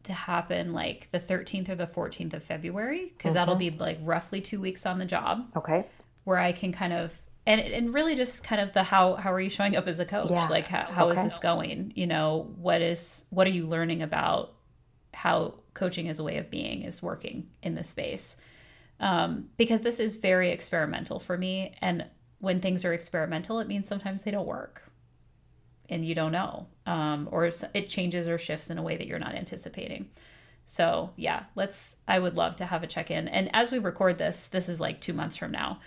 [0.04, 3.34] to happen like the 13th or the 14th of February because mm-hmm.
[3.34, 5.46] that'll be like roughly two weeks on the job.
[5.56, 5.86] Okay.
[6.24, 7.12] Where I can kind of
[7.46, 10.04] and and really just kind of the how how are you showing up as a
[10.04, 10.30] coach?
[10.30, 10.48] Yeah.
[10.48, 11.18] Like how, how okay.
[11.18, 11.92] is this going?
[11.96, 14.54] You know, what is what are you learning about
[15.12, 18.36] how coaching as a way of being is working in this space?
[19.00, 21.74] um, because this is very experimental for me.
[21.80, 22.06] And
[22.38, 24.82] when things are experimental, it means sometimes they don't work
[25.90, 29.18] and you don't know, um, or it changes or shifts in a way that you're
[29.18, 30.08] not anticipating.
[30.64, 33.26] So, yeah, let's, I would love to have a check in.
[33.26, 35.80] And as we record this, this is like two months from now,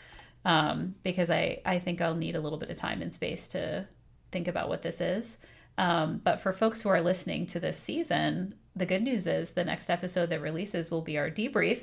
[0.44, 3.88] um, because I, I think I'll need a little bit of time and space to
[4.32, 5.38] think about what this is.
[5.78, 9.64] Um, but for folks who are listening to this season, the good news is the
[9.64, 11.80] next episode that releases will be our debrief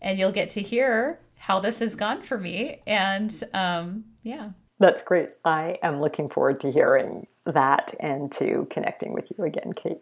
[0.00, 2.80] and you'll get to hear how this has gone for me.
[2.86, 4.50] And um, yeah.
[4.80, 5.28] That's great.
[5.44, 10.00] I am looking forward to hearing that and to connecting with you again, Kate.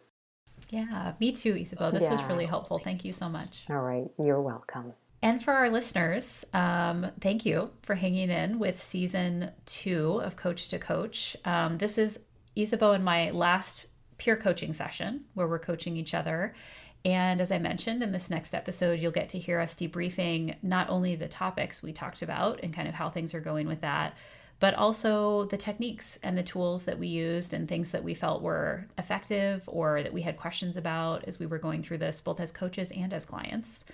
[0.71, 1.91] Yeah, me too, Isabeau.
[1.91, 2.13] This yeah.
[2.13, 2.79] was really helpful.
[2.79, 3.65] Thank you so much.
[3.69, 4.09] All right.
[4.19, 4.95] You're welcome.
[5.21, 10.69] And for our listeners, um, thank you for hanging in with season two of Coach
[10.69, 11.37] to Coach.
[11.45, 12.21] Um, this is
[12.55, 16.55] Isabeau and my last peer coaching session where we're coaching each other.
[17.05, 20.89] And as I mentioned in this next episode, you'll get to hear us debriefing not
[20.89, 24.17] only the topics we talked about and kind of how things are going with that,
[24.61, 28.43] but also the techniques and the tools that we used and things that we felt
[28.43, 32.41] were effective or that we had questions about as we were going through this, both
[32.41, 33.85] as coaches and as clients.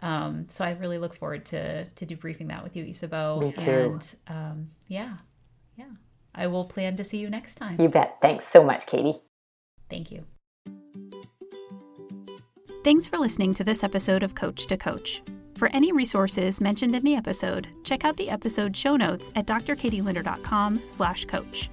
[0.00, 3.40] Um, so I really look forward to to debriefing that with you, Isabeau.
[3.40, 3.70] Me too.
[3.70, 5.14] And um, yeah,
[5.76, 5.90] yeah,
[6.34, 7.80] I will plan to see you next time.
[7.80, 8.18] You bet.
[8.20, 9.16] Thanks so much, Katie.
[9.88, 10.24] Thank you.
[12.82, 15.22] Thanks for listening to this episode of Coach to Coach.
[15.56, 20.82] For any resources mentioned in the episode, check out the episode show notes at drkatielinder.com
[20.90, 21.70] slash coach.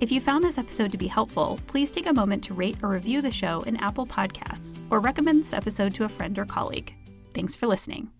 [0.00, 2.88] If you found this episode to be helpful, please take a moment to rate or
[2.88, 6.94] review the show in Apple Podcasts or recommend this episode to a friend or colleague.
[7.34, 8.10] Thanks for listening.